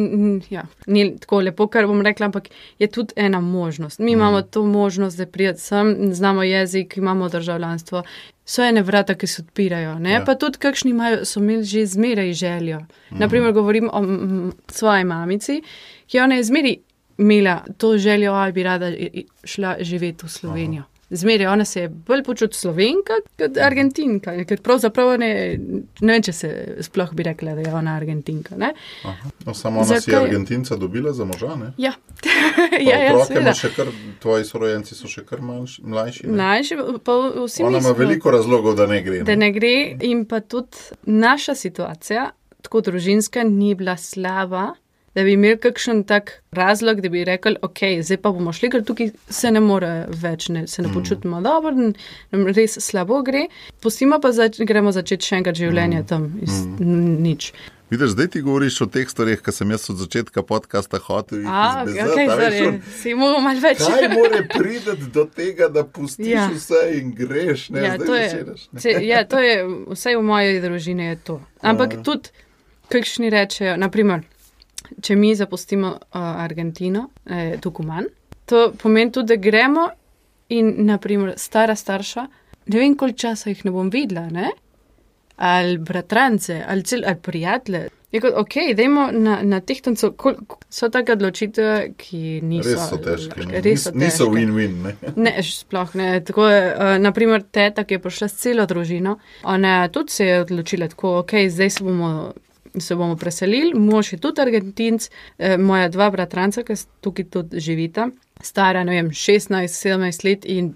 [0.50, 2.50] ja, ni tako lepo, kar bom rekla, ampak
[2.80, 4.00] je tudi ena možnost.
[4.00, 4.20] Mi mm.
[4.20, 8.04] imamo to možnost, da prijeti sem, znamo jezik, imamo državljanstvo.
[8.48, 9.98] So ene vrata, ki se odpirajo.
[10.08, 10.24] Ja.
[10.26, 12.80] Pa tudi, kakšni imajo, so imeli že zmeraj željo.
[12.80, 13.20] Mm.
[13.20, 14.04] Naprimer, govorim o
[14.72, 15.62] svoji mamici,
[16.08, 16.78] ki ona je zmeraj
[17.18, 18.92] imela to željo, ali bi rada
[19.44, 20.82] šla živeti v Slovenijo.
[20.82, 20.97] Aha.
[21.10, 25.30] Zmeraj ona se je bolj počutila slovenka kot argentinka, ker pravzaprav ne,
[26.02, 26.50] ne vem, če se
[26.84, 28.58] sploh bi rekla, da je ona argentinka.
[28.60, 30.02] No, samo ona Zakaj?
[30.02, 31.56] si je argentinca dobila za moža.
[31.56, 31.72] Ne?
[31.78, 31.94] Ja,
[32.90, 36.28] ja, ja kar, tvoji sorojenci so še kar manjši, mlajši.
[36.28, 37.64] Mlajši, pa vsi.
[37.64, 39.22] Ona ima veliko razlogov, da ne gre.
[39.22, 39.28] Ne?
[39.30, 42.30] Da ne gre in pa tudi naša situacija,
[42.68, 44.74] tako družinska, ni bila slaba
[45.16, 48.84] da bi imeli kakšen tak razlog, da bi rekli, ok, zdaj pa bomo šli, ker
[48.86, 50.94] tukaj se ne more več, ne, se ne mm.
[50.94, 51.74] počutimo dobro,
[52.32, 53.48] nam res slabo gre.
[53.82, 56.08] Pustimo pa, zač gremo začeti še enkrat življenje mm.
[56.12, 57.18] tam iz mm.
[57.24, 57.52] nič.
[57.90, 62.00] Vidiš, zdaj ti govoriš o teh stvarih, ki sem jaz od začetka podcasta hotel izvedeti.
[62.04, 63.80] Okay, zdaj, si mogel malo več.
[63.80, 66.50] Kaj more priti do tega, da pustiš ja.
[66.52, 67.70] vse in greš?
[67.72, 69.62] Ne, ja, to je, če, ja, to je,
[69.94, 71.38] vse v moji družini je to.
[71.64, 72.04] Ampak Aha.
[72.04, 72.36] tudi,
[72.92, 74.28] kakšni rečejo, naprimer,
[75.02, 78.06] če mi zapustimo uh, Argentino, eh, Tukuman,
[78.46, 79.90] to pomeni tudi, da gremo
[80.50, 82.28] in, naprimer, stara starša,
[82.68, 84.52] ne vem, koliko časa jih ne bom videla, ne?
[85.38, 87.90] ali bratrance, ali, cel, ali prijatelje.
[88.12, 90.14] Je kot, ok, dajmo na, na teh tancu,
[90.70, 92.72] so take odločitve, ki niso.
[92.72, 93.48] Res so težke.
[93.62, 94.80] Res so niso win-win.
[94.82, 96.08] Ne, ne sploh ne.
[96.26, 100.42] Tako je, uh, naprimer, teta, ki je prišla s celo družino, ona tudi se je
[100.46, 102.12] odločila tako, ok, zdaj se bomo
[102.82, 108.10] se bomo preselili, mož je tudi argentinc, eh, moja dva bratranca, ki tukaj tudi živita,
[108.42, 110.74] stara, ne vem, 16, 17 let in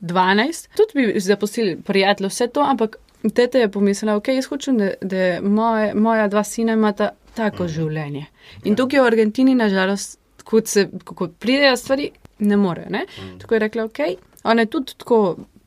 [0.00, 0.68] 12.
[0.76, 2.96] Tudi bi zapustili prijatelje, vse to, ampak
[3.34, 8.26] tete je pomislila, ok, jaz hočem, da, da moje, moja dva sina imata tako življenje.
[8.64, 12.10] In tukaj v Argentini, nažalost, kot, se, kot pridejo stvari,
[12.44, 12.90] ne morejo.
[12.92, 13.06] Ne?
[13.40, 14.00] Tako je rekla, ok,
[14.44, 15.20] ona je tudi tako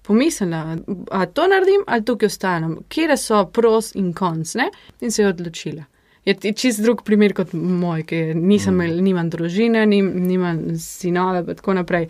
[0.08, 0.78] pomislila,
[1.12, 4.70] a to naredim, ali tukaj ostanem, kje so pros in konc, ne?
[5.02, 5.84] in se je odločila.
[6.28, 11.46] Je ti čist drug primer kot moj, ki nisem imel, nimam družine, nim, nimam sinove
[11.46, 12.10] in tako naprej.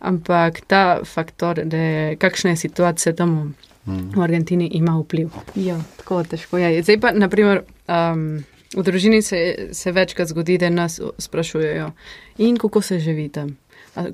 [0.00, 3.34] Ampak ta faktor, da je kakšna je situacija tam
[3.88, 5.36] v Argentini, ima vpliv.
[5.54, 6.82] Ja, tako težko je.
[6.82, 8.24] Zdaj pa, naprimer, um,
[8.76, 11.90] v družini se, se večkrat zgodi, da nas sprašujejo,
[12.38, 13.56] in kako se živi tam.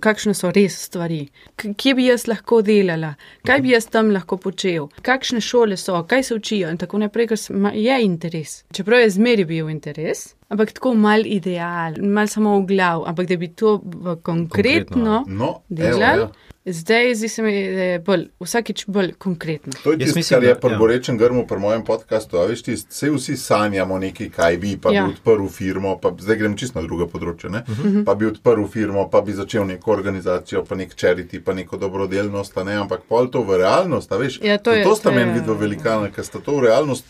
[0.00, 1.26] Kakšne so res stvari,
[1.60, 3.14] kje bi jaz lahko delala,
[3.46, 6.70] kaj bi jaz tam lahko počel, kakšne šole so, kaj se učijo?
[6.72, 8.62] In tako naprej, ker je interes.
[8.72, 13.36] Čeprav je zmeri bil interes, ampak tako mal ideal, mal samo v glav, ampak da
[13.36, 16.53] bi to v konkretno, No, evo, delali, ja.
[16.66, 19.72] Zdaj zdi se mi, da je bolj, vsakič bolj konkretno.
[19.84, 21.14] To je Jaz tisto, mislim, kar je pri ja.
[21.18, 22.38] grmu, pri mojem podkastu.
[22.40, 25.04] Veš, tist, vse vsi sanjamo nekaj, kaj bi, pa Ja.
[25.04, 27.48] bi odprl firmo, pa zdaj grem čisto na drugo področje.
[27.48, 27.88] Uh Mhm.
[27.88, 28.04] -huh.
[28.04, 32.56] Pa bi odprl firmo, pa bi začel neko organizacijo, pa nek charity, pa neko dobrodelnost,
[32.56, 34.40] ne, ampak pol to v realnost, a veš.
[34.42, 37.04] Ja, to je- to sta meni vidva velikana, ker sta to v realnost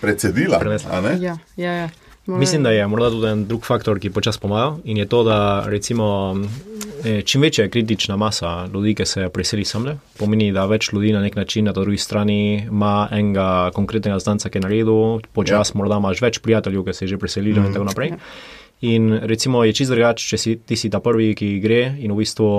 [0.00, 0.58] precedila.
[1.02, 1.18] Ne?
[1.20, 1.88] Ja, ja, ja.
[2.28, 5.64] Mislim, da je morda tudi en drug faktor, ki počasi pomaga in je to, da
[5.66, 6.34] recimo,
[7.24, 11.20] čim večja je kritična masa ljudi, ki se preseli samle, pomeni, da več ljudi na
[11.20, 15.78] nek način na drugi strani ima enega konkretnega znanca, ki je naredil, počasi ja.
[15.78, 17.66] morda imaš več prijateljev, ki se je že preselili mm.
[17.66, 18.12] in tako naprej.
[18.80, 22.20] In recimo je čisto drugače, če si ti si ta prvi, ki gre in v
[22.20, 22.50] bistvu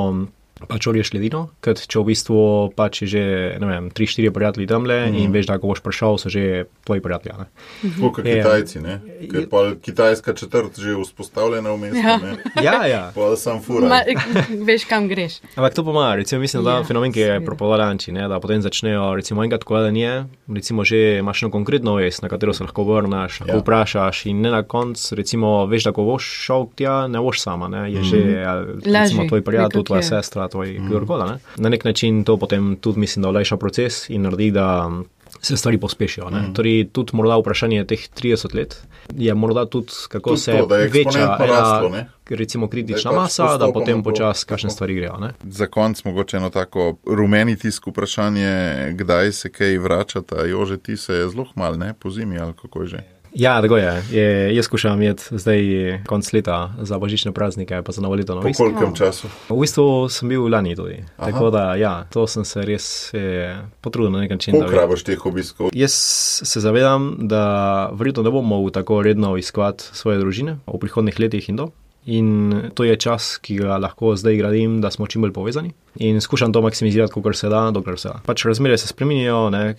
[0.68, 2.38] pač oriješ ledino, kot če v bistvu
[2.76, 3.24] pač je že,
[3.62, 5.16] ne vem, tri, štiri prijatelji tamle mm.
[5.22, 7.46] in veš, da ko boš prišel, so že tvoji prijatelji.
[7.84, 8.42] Tako kot Ja.
[8.42, 8.96] Kitajci, ne?
[9.30, 12.18] Ker je pol kitajska četrt že vzpostavljena v mestu, Ja.
[12.18, 12.34] ne?
[12.64, 13.04] Ja, ja.
[13.16, 13.88] Pol sam fura.
[13.88, 14.02] Ma,
[14.68, 15.40] veš, kam greš.
[15.56, 17.46] Ampak to pomaga, recimo, mislim, da Ja, ja, fenomen, ki je seveda.
[17.46, 22.22] propagandantski, da potem začnejo, recimo, enkrat, ko da nije, recimo, že imaš eno konkretno vest,
[22.22, 23.56] na katero se lahko vrneš, lahko Ja.
[23.56, 23.62] ja.
[23.62, 27.68] vprašaš in ne na koncu, recimo, veš, da ko boš šel tja, ne boš sama,
[27.68, 30.88] ne, je že, ali, recimo, Lažje, tvoj prijatelj, tvoja sestra, tvoj mm.
[30.88, 31.38] kdorkoli, ne.
[31.58, 34.92] Na nek način to potem tudi, mislim, da olajša proces in naredi, da
[35.42, 36.30] se stvari pospešijo.
[36.30, 36.54] Mm.
[36.54, 38.82] Torej, tudi morda vprašanje teh 30 let
[39.16, 42.10] je morda tudi, kako Tudi se to, da je veča raslo, ne.
[42.30, 45.18] recimo kritična pač masa, da potem počasi kakšne stvari grejo.
[45.18, 45.34] Ne?
[45.44, 51.14] Za konec mogoče eno tako rumeni tisk vprašanje, kdaj se kaj vračata, jože ti se
[51.14, 53.04] je zelo hmal, ne, po zimi ali kako je že.
[53.38, 54.04] Ja, tako je.
[54.12, 54.26] je
[54.56, 55.62] jaz skušam imeti zdaj
[56.04, 58.64] konc leta za božične praznike, pa za novo leto na Po Visku.
[58.64, 59.28] kolikem času?
[59.50, 61.04] V bistvu sem bil lani tudi.
[61.18, 61.28] Aha.
[61.28, 64.52] Tako da, ja, to sem se res eh, potrudil na nek način.
[64.54, 65.70] Koliko bi- rabaš teh obiskov?
[65.72, 65.94] Jaz
[66.44, 67.44] se zavedam, da
[67.94, 71.70] verjetno ne bom mogel tako redno iskovati svoje družine v prihodnih letih in do.
[72.08, 75.74] In to je čas, ki ga lahko zdaj gradim, da smo čim bolj povezani.
[76.00, 78.22] In skušam to maksimizirati, kot se da, dokler se da.
[78.26, 78.88] Pač razmere se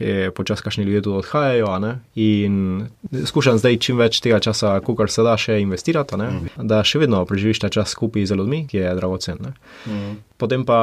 [0.00, 1.78] je počasi kašni ljudje tudi odhajajo.
[1.78, 2.86] Ne, in
[3.24, 6.68] skušam zdaj čim več tega časa, kot se da, še investirati, ne, mm.
[6.68, 9.40] da še vedno preživiš ta čas skupaj z ljudmi, ki je dragocen.
[9.40, 9.54] ne.
[9.86, 10.16] Mm.
[10.38, 10.78] Potem pa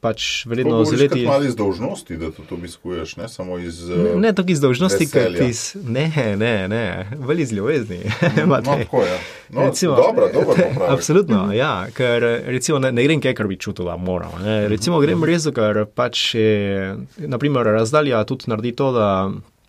[0.00, 1.26] pač verjetno z leti.
[1.26, 3.90] malo iz dolžnosti, da to obiskuješ, ne samo iz.
[3.90, 5.74] eh, Ne tako iz dolžnosti, kot iz.
[5.82, 6.06] Ne,
[6.36, 6.84] ne, ne,
[7.18, 7.98] veli iz ljubezni.
[8.46, 9.18] No, tako je.
[9.50, 10.54] No, Recimo- dobro, dobro.
[10.94, 14.30] Absolutno, ja, ker recimo ne, ne grem kaj, kar bi čutil, da moram.
[14.44, 14.68] Ne.
[14.68, 19.08] Recimo grem res, ker pač je, naprimer, razdalja tudi naredi to, da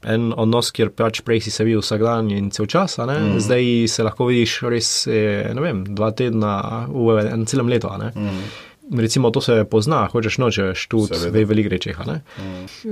[0.03, 3.39] en odnos, kjer pač prej si se videl vsak dan in cel čas, ne, mm.
[3.39, 6.53] zdaj se lahko vidiš res, eh, ne vem, dva tedna
[6.89, 7.89] v enem celem letu.
[7.89, 8.11] a Ne.
[8.91, 8.99] Mm.
[8.99, 11.39] Recimo, to se pozna, hočeš nočeš tudi Seveda.
[11.39, 11.99] v velikih rečeh.
[11.99, 12.21] a Ne?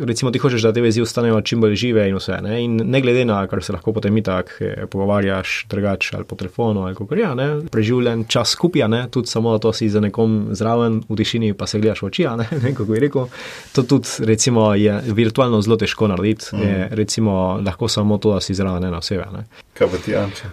[0.06, 2.40] Recimo, ti hočeš, da te vezi ostanejo čim bolj žive in vse.
[2.42, 2.64] Ne?
[2.64, 6.82] In ne glede na, kar se lahko potem itak eh, pogovarjaš, drugače ali po telefonu
[6.82, 11.02] ali kako ja, ne, preživljen čas skupaj, ne, tudi samo to si za nekom zraven
[11.10, 13.28] v tišini, pa se gledaš v oči, ne, ne kako bi rekel.
[13.74, 16.62] To tudi recimo, je virtualno zelo težko narediti, mm.
[16.62, 19.28] je recimo lahko samo to, da si zraven ena oseba.
[19.34, 19.46] ne.
[19.74, 20.44] Kaj pa ti, Anče?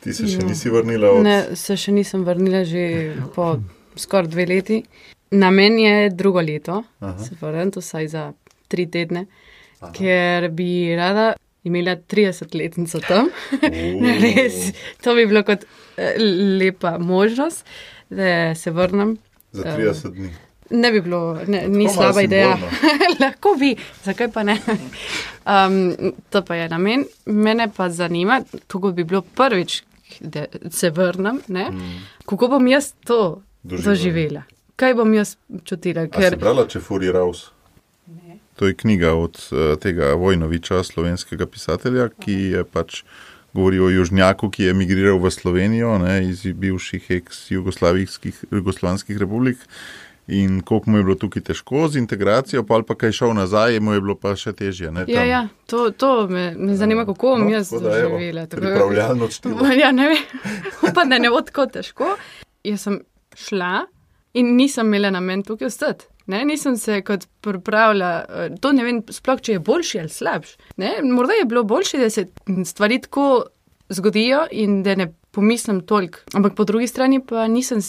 [0.00, 0.46] Ti se še Ja.
[0.46, 3.56] nisi vrnila od Ne, se še nisem vrnila že po
[3.96, 4.82] skoraj dve leti.
[5.30, 7.18] Namen je drugo leto, Aha.
[7.24, 8.32] se vrnem, vsaj za
[8.68, 9.26] tri tedne,
[9.80, 9.92] Aha.
[9.92, 11.32] ker bi rada
[11.66, 13.28] imela 30-letnico tam.
[14.22, 14.72] Res,
[15.02, 15.66] to bi bilo kot
[15.96, 16.14] eh,
[16.60, 17.66] lepa možnost,
[18.10, 19.16] da se vrnem.
[19.52, 20.30] za 30 dni.
[20.70, 22.56] Ne bi bilo, ne, ni slaba ideja.
[23.20, 24.58] Lahko bi, zakaj pa ne?
[25.46, 25.94] Um,
[26.30, 27.04] to pa je namen.
[27.26, 29.82] Mene pa zanima, tako bi bilo prvič,
[30.20, 31.66] da se vrnem, ne?
[32.26, 33.88] kako bom jaz to Doživela.
[33.88, 34.42] doživela.
[34.76, 36.02] Kaj bom jaz čutila?
[36.02, 37.50] A si Ker, brala Čefuri Raus?
[38.54, 43.02] To je knjiga od uh, tega Vojnoviča, slovenskega pisatelja, ki je pač
[43.52, 49.58] govori o južnjaku, ki je emigriral v Slovenijo ne, iz bivših ex-jugoslovanskih republik
[50.28, 53.80] In koliko mu je bilo tukaj težko z integracijo, pa ali pa kaj šel nazaj,
[53.80, 54.90] mu je bilo pa še težje.
[54.90, 55.28] Ne, Ja, tam.
[55.28, 58.46] ja, to, to me, me zanima, kako bom No, jaz doživela.
[58.46, 59.66] tako- Pripravljalno čtivo.
[59.76, 60.18] Ja, ne vem,
[60.82, 62.16] upam, da ne bo tako težko.
[62.64, 63.00] Jaz sem
[63.36, 63.86] šla
[64.36, 66.06] in nisem imela namen tukaj ostati.
[66.26, 70.56] Ne, nisem se kot pripravila, eh, to ne vem, sploh če je boljši ali slabši.
[71.06, 72.26] Morda je bilo boljše, da se
[72.64, 73.44] stvari tako
[73.88, 76.18] zgodijo in da ne pomislim toliko.
[76.34, 77.80] Ampak po drugi strani pa nisem,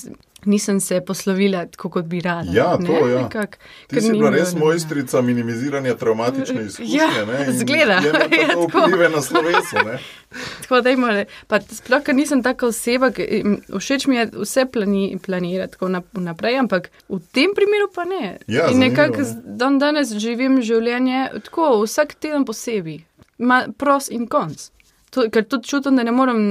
[0.48, 2.52] nisem se poslovila tako, kot bi rada.
[2.52, 3.28] Ja, to, ne, ja.
[3.88, 6.98] Ti si bila res mojstrica minimiziranja travmatične izkušnje.
[6.98, 8.02] Ja, ne, in zgleda.
[8.38, 8.80] Ja, tako.
[8.80, 9.76] vplive na slovesu.
[9.86, 10.00] ne.
[10.62, 11.12] Tako da ima,
[11.48, 13.24] pa sploh, ker nisem taka oseba, ki,
[13.70, 18.38] všeč mi je vse plani, planirati tako nap- vnaprej, ampak v tem primeru pa ne.
[18.48, 19.36] Ja, In nekako ne.
[19.56, 23.00] dan danes živim življenje tako, vsak teden posebej,
[23.38, 24.70] ima pros in konc.
[25.10, 26.42] To, ker tudi čutim, da ne morem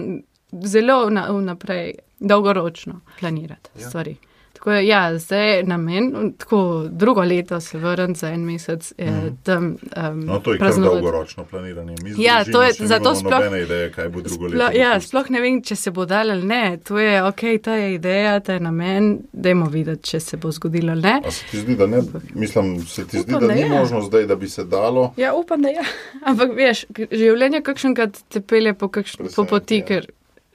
[0.62, 3.80] zelo na- vnaprej, dolgoročno planirati Ja.
[3.80, 3.88] ja.
[3.88, 4.16] stvari.
[4.52, 6.04] Tako je, ja, zdaj namen,
[6.38, 6.59] tako
[6.90, 9.11] drugo leto se vrnem za en mesec eh,
[9.42, 11.94] tam um, No, to je kar dolgoročno planiranje.
[12.02, 14.57] Mi Ja, to je- zato sploh- nobene ideje, kaj bo drugo leto.
[14.57, 15.00] Sploh, ja, dopustilo.
[15.20, 16.78] sploh ne vem, če se bo dal ali ne.
[16.78, 19.02] To je ok, ta je ideja, ta je namen,
[19.34, 21.20] dajmo videti, če se bo zgodilo ali ne.
[21.24, 22.00] A se ti zdi, da ne?
[22.34, 23.68] Mislim, se ti zdi, Upam, da da ni je.
[23.70, 25.12] možno zdaj, da bi se dalo.
[25.16, 25.82] Ja, upam, da je.
[26.24, 29.84] Ampak veš, življenje kakšenkrat te pelje po, kakšn, po poti, ja.
[29.84, 30.07] ker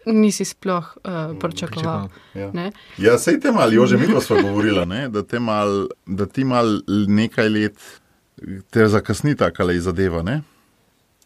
[0.05, 2.07] nisi sploh uh, pričakoval.
[2.33, 2.51] Ja.
[2.51, 2.71] Ne?
[2.97, 6.79] Ja, sej te mal, Jože, mi smo govorili, ne, da, te mal, da ti mal
[7.07, 7.77] nekaj let
[8.69, 10.23] te zakasni taka le zadeva.
[10.23, 10.41] Ne?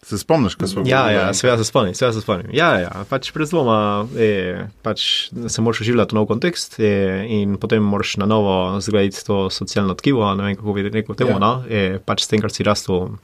[0.03, 1.15] Se spomniš, kaj smo Ja, govorili?
[1.17, 2.49] ja, seveda se spomnim, seveda se spomnim.
[2.53, 3.77] Ja, ja, pač pred zloma
[4.13, 5.05] je, pač
[5.47, 6.99] se moraš vživljati v nov kontekst je,
[7.31, 11.29] in potem moraš na novo zgraditi to socialno tkivo, ne vem kako bi rekel temu,
[11.29, 11.35] Ja.
[11.35, 11.39] ja.
[11.39, 13.15] no, je, pač s tem, kar si rastel.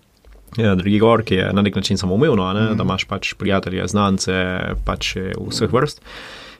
[0.57, 2.77] Ja, drugi gor, ki je na nek način samoumevno, ne, mm.
[2.77, 4.33] da imaš pač prijatelje, znance,
[4.85, 6.01] pač eh, vseh vrst.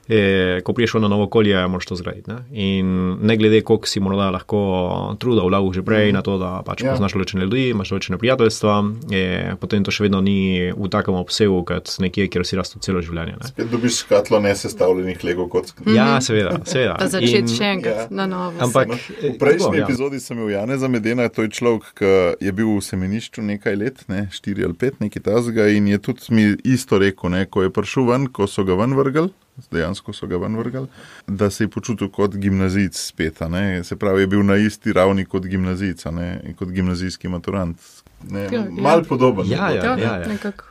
[0.10, 2.32] E, ko priješ v eno novo okolje, moraš to zgraditi.
[2.32, 2.38] Ne?
[2.52, 2.88] In
[3.22, 6.16] ne glede, koliko si morda lahko truda vlagal že prej mm.
[6.16, 6.88] na to, da pač Ja.
[6.88, 6.94] ja.
[6.98, 8.74] poznaš določene ljudi, imaš določene prijateljstva,
[9.14, 13.00] je, potem to še vedno ni v takem obsegu, kot nekje, kjer si rastel celo
[13.06, 13.38] življenje.
[13.38, 13.48] Ne?
[13.54, 15.80] Spet dobiš škatlo nesestavljenih lego kock.
[15.86, 16.98] Ja, seveda, seveda.
[17.00, 18.08] Pa začeti še enkrat ja.
[18.10, 18.16] ja.
[18.24, 18.58] na novo.
[18.60, 19.86] Ampak- No, eh, v prejšnji tako, ja.
[19.86, 24.02] epizodi sem imel Jana Zamedena, to je človek, ki je bil v semenišču nekaj let,
[24.10, 27.70] ne, štiri ali pet, nekaj tasga in je tudi mi isto rekel, ne, ko je
[27.72, 29.30] prišel ven, ko so ga ven vrgli.
[29.72, 30.88] Dejansko so ga ven vrgli,
[31.28, 33.42] da se je počutil kot gimnazijc spet.
[33.42, 33.84] a Ne?
[33.84, 36.42] Se pravi, je bil na isti ravni kot gimnazijc, a ne?
[36.44, 37.78] in kot gimnazijski maturant.
[38.24, 38.66] Ne, Ja, ja.
[38.72, 39.46] Mal podoben.
[39.48, 39.96] Ja, je ja, bilo.
[40.06, 40.28] ja, ja.
[40.28, 40.64] nekako.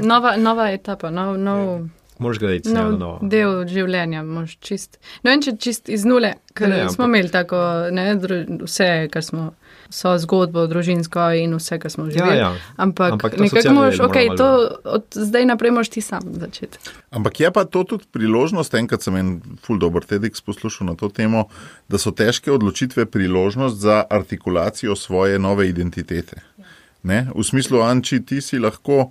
[0.00, 1.88] Nova, nova etapa, nov, nov,
[2.18, 3.18] Moraš gledati nov na novo.
[3.22, 4.22] del življenja.
[4.22, 7.56] moraš Čist, no, in če čist iz nule, ker Ne, ne, ampak- smo imeli tako,
[7.90, 9.54] ne, dru, vse, kar smo,
[9.90, 12.38] so zgodbo družinsko in vse, kar smo Ja, živeli.
[12.38, 12.52] ja.
[12.76, 14.48] Ampak, Ampak Ampak nekako moraš, ok, to
[14.84, 16.78] od zdaj naprej moraš ti sam začeti.
[17.10, 21.08] Ampak je pa to tudi priložnost, enkrat sem en ful dobr TEDx poslušal na to
[21.08, 21.44] temo,
[21.88, 26.40] da so težke odločitve priložnost za artikulacijo svoje nove identitete.
[27.02, 27.28] Ne?
[27.36, 29.10] V smislu, Anči, ti si lahko,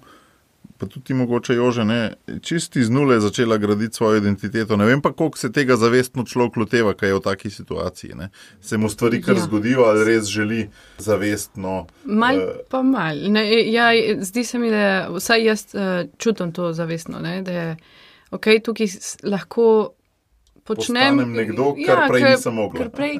[0.77, 4.77] pa tudi mogoče Jože, ne, čisti z nule začela graditi svojo identiteto.
[4.77, 8.11] Ne vem pa, koliko se tega zavestno človek loteva, kaj je v taki situaciji.
[8.15, 8.29] Ne?
[8.61, 9.41] Se mu stvari kar Ja.
[9.41, 11.85] zgodijo ali res želi zavestno.
[12.05, 13.15] Mal eh, pa mal.
[13.29, 15.81] Ne, ja, zdi se mi, da vsaj jaz uh,
[16.17, 17.77] čutim to zavestno, ne, da je
[18.31, 18.87] ok, tukaj
[19.23, 19.93] lahko
[20.63, 21.17] počnem.
[21.17, 22.79] Postanem nekdo, kar prej ker- nisem mogla.
[22.79, 23.19] ker Prej,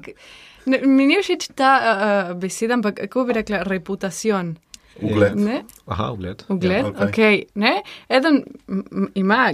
[0.65, 4.55] ne, mi ni všeč ta uh, beseda, ampak kako bi rekla, reputacijon.
[5.01, 5.35] Ugled.
[5.35, 5.63] Ne?
[5.85, 6.43] Aha, ugled.
[6.49, 7.07] Ugled, ali ja, kaj?
[7.09, 7.81] okay, ne.
[8.09, 8.43] Eden
[9.15, 9.53] ima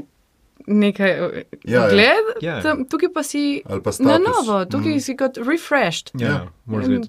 [0.67, 1.31] nekaj Ja, ja,
[1.65, 1.85] ja.
[1.85, 2.61] ugled, Ja, ja.
[2.61, 4.25] tam, tukaj pa si pa na status.
[4.27, 4.99] novo, tukaj Mm.
[4.99, 6.11] si kot refreshed.
[6.13, 6.47] Ja, ja.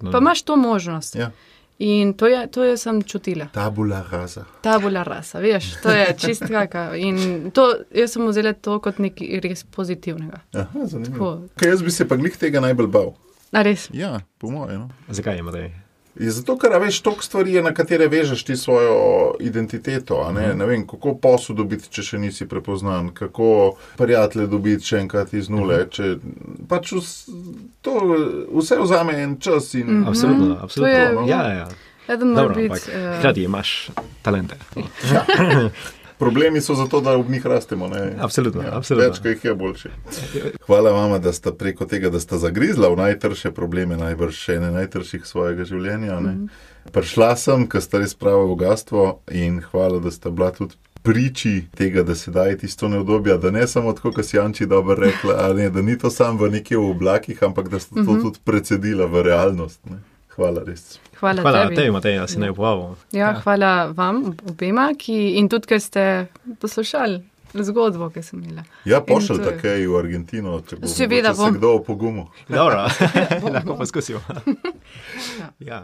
[0.01, 1.15] na Pa imaš to možnost.
[1.15, 1.31] Ja.
[1.79, 3.45] In to, je, to je sem čutila.
[3.47, 4.45] Tabula rasa.
[4.61, 6.95] Tabula rasa, veš, to je čist kaka.
[6.95, 7.17] In
[7.51, 10.39] to, jaz sem vzela to kot nekaj res pozitivnega.
[10.53, 11.31] Aha, zanimivo.
[11.31, 11.47] Tako.
[11.55, 13.13] Kaj jaz bi se pa glih tega najbolj bal?
[13.51, 13.89] A res?
[13.91, 14.79] Ja, po mojem.
[14.79, 14.89] No.
[15.09, 15.71] Zakaj je Matej?
[16.13, 18.95] Je zato, ker a veš, toliko stvari na katere vežeš ti svojo
[19.39, 20.19] identiteto.
[20.19, 20.53] a Ne?
[20.53, 23.47] ne vem, kako posel dobiti, če še nisi prepoznan, kako
[23.97, 25.85] prijatelje dobiti še enkrat iz nule.
[25.87, 26.17] Če,
[26.67, 27.29] pač vs,
[27.81, 27.95] to
[28.51, 30.07] vse vzame en čas in Mhm.
[30.07, 30.93] Absolutno, To absolutno.
[31.21, 31.67] je- Ja, ja, ja.
[32.07, 32.67] Eden mora Dobro, biti.
[32.67, 33.89] ampak eh, hkrati imaš
[34.21, 34.55] talente.
[36.21, 37.87] problemi so zato, da ob njih rastemo.
[37.87, 38.13] Ne?
[38.19, 39.09] Absolutno, Ja, absolutno.
[39.09, 39.89] Več, kot jih je boljše.
[40.67, 45.25] Hvala vama, da ste preko tega, da ste zagrizla v najtrše probleme, najbrž ene najtrših
[45.25, 46.19] svojega življenja.
[46.19, 46.93] Mm -hmm.
[46.93, 50.77] Prišla sem, ker ste res pravo bogatstvo in hvala, da ste bila tudi.
[51.03, 54.95] Priči tega, da se daje tisto neodobje, da ne samo tako, kot si Janči dobro
[54.95, 58.01] rekla, a ne, da ni to samo v nekje v oblakih, ampak da ste to
[58.01, 58.21] mm -hmm.
[58.21, 59.79] tudi precedila v realnost.
[59.89, 59.97] Ne.
[60.31, 60.99] Hvala res.
[61.19, 61.75] Hvala, Hvala tebi.
[61.75, 62.95] tebi, Matej, da si ne upoval.
[63.11, 66.05] Ja, hvala vam obema, ki, in tudi, ker ste
[66.57, 67.19] poslušali
[67.53, 68.63] zgodbo, ki sem imela.
[68.85, 71.57] Ja, pošljite kaj v Argentino, če bo Seveda mogoče se bom.
[71.57, 72.23] kdo opogumo.
[72.49, 72.87] Dobro,
[73.53, 74.21] lahko poskusimo.
[75.59, 75.83] ja.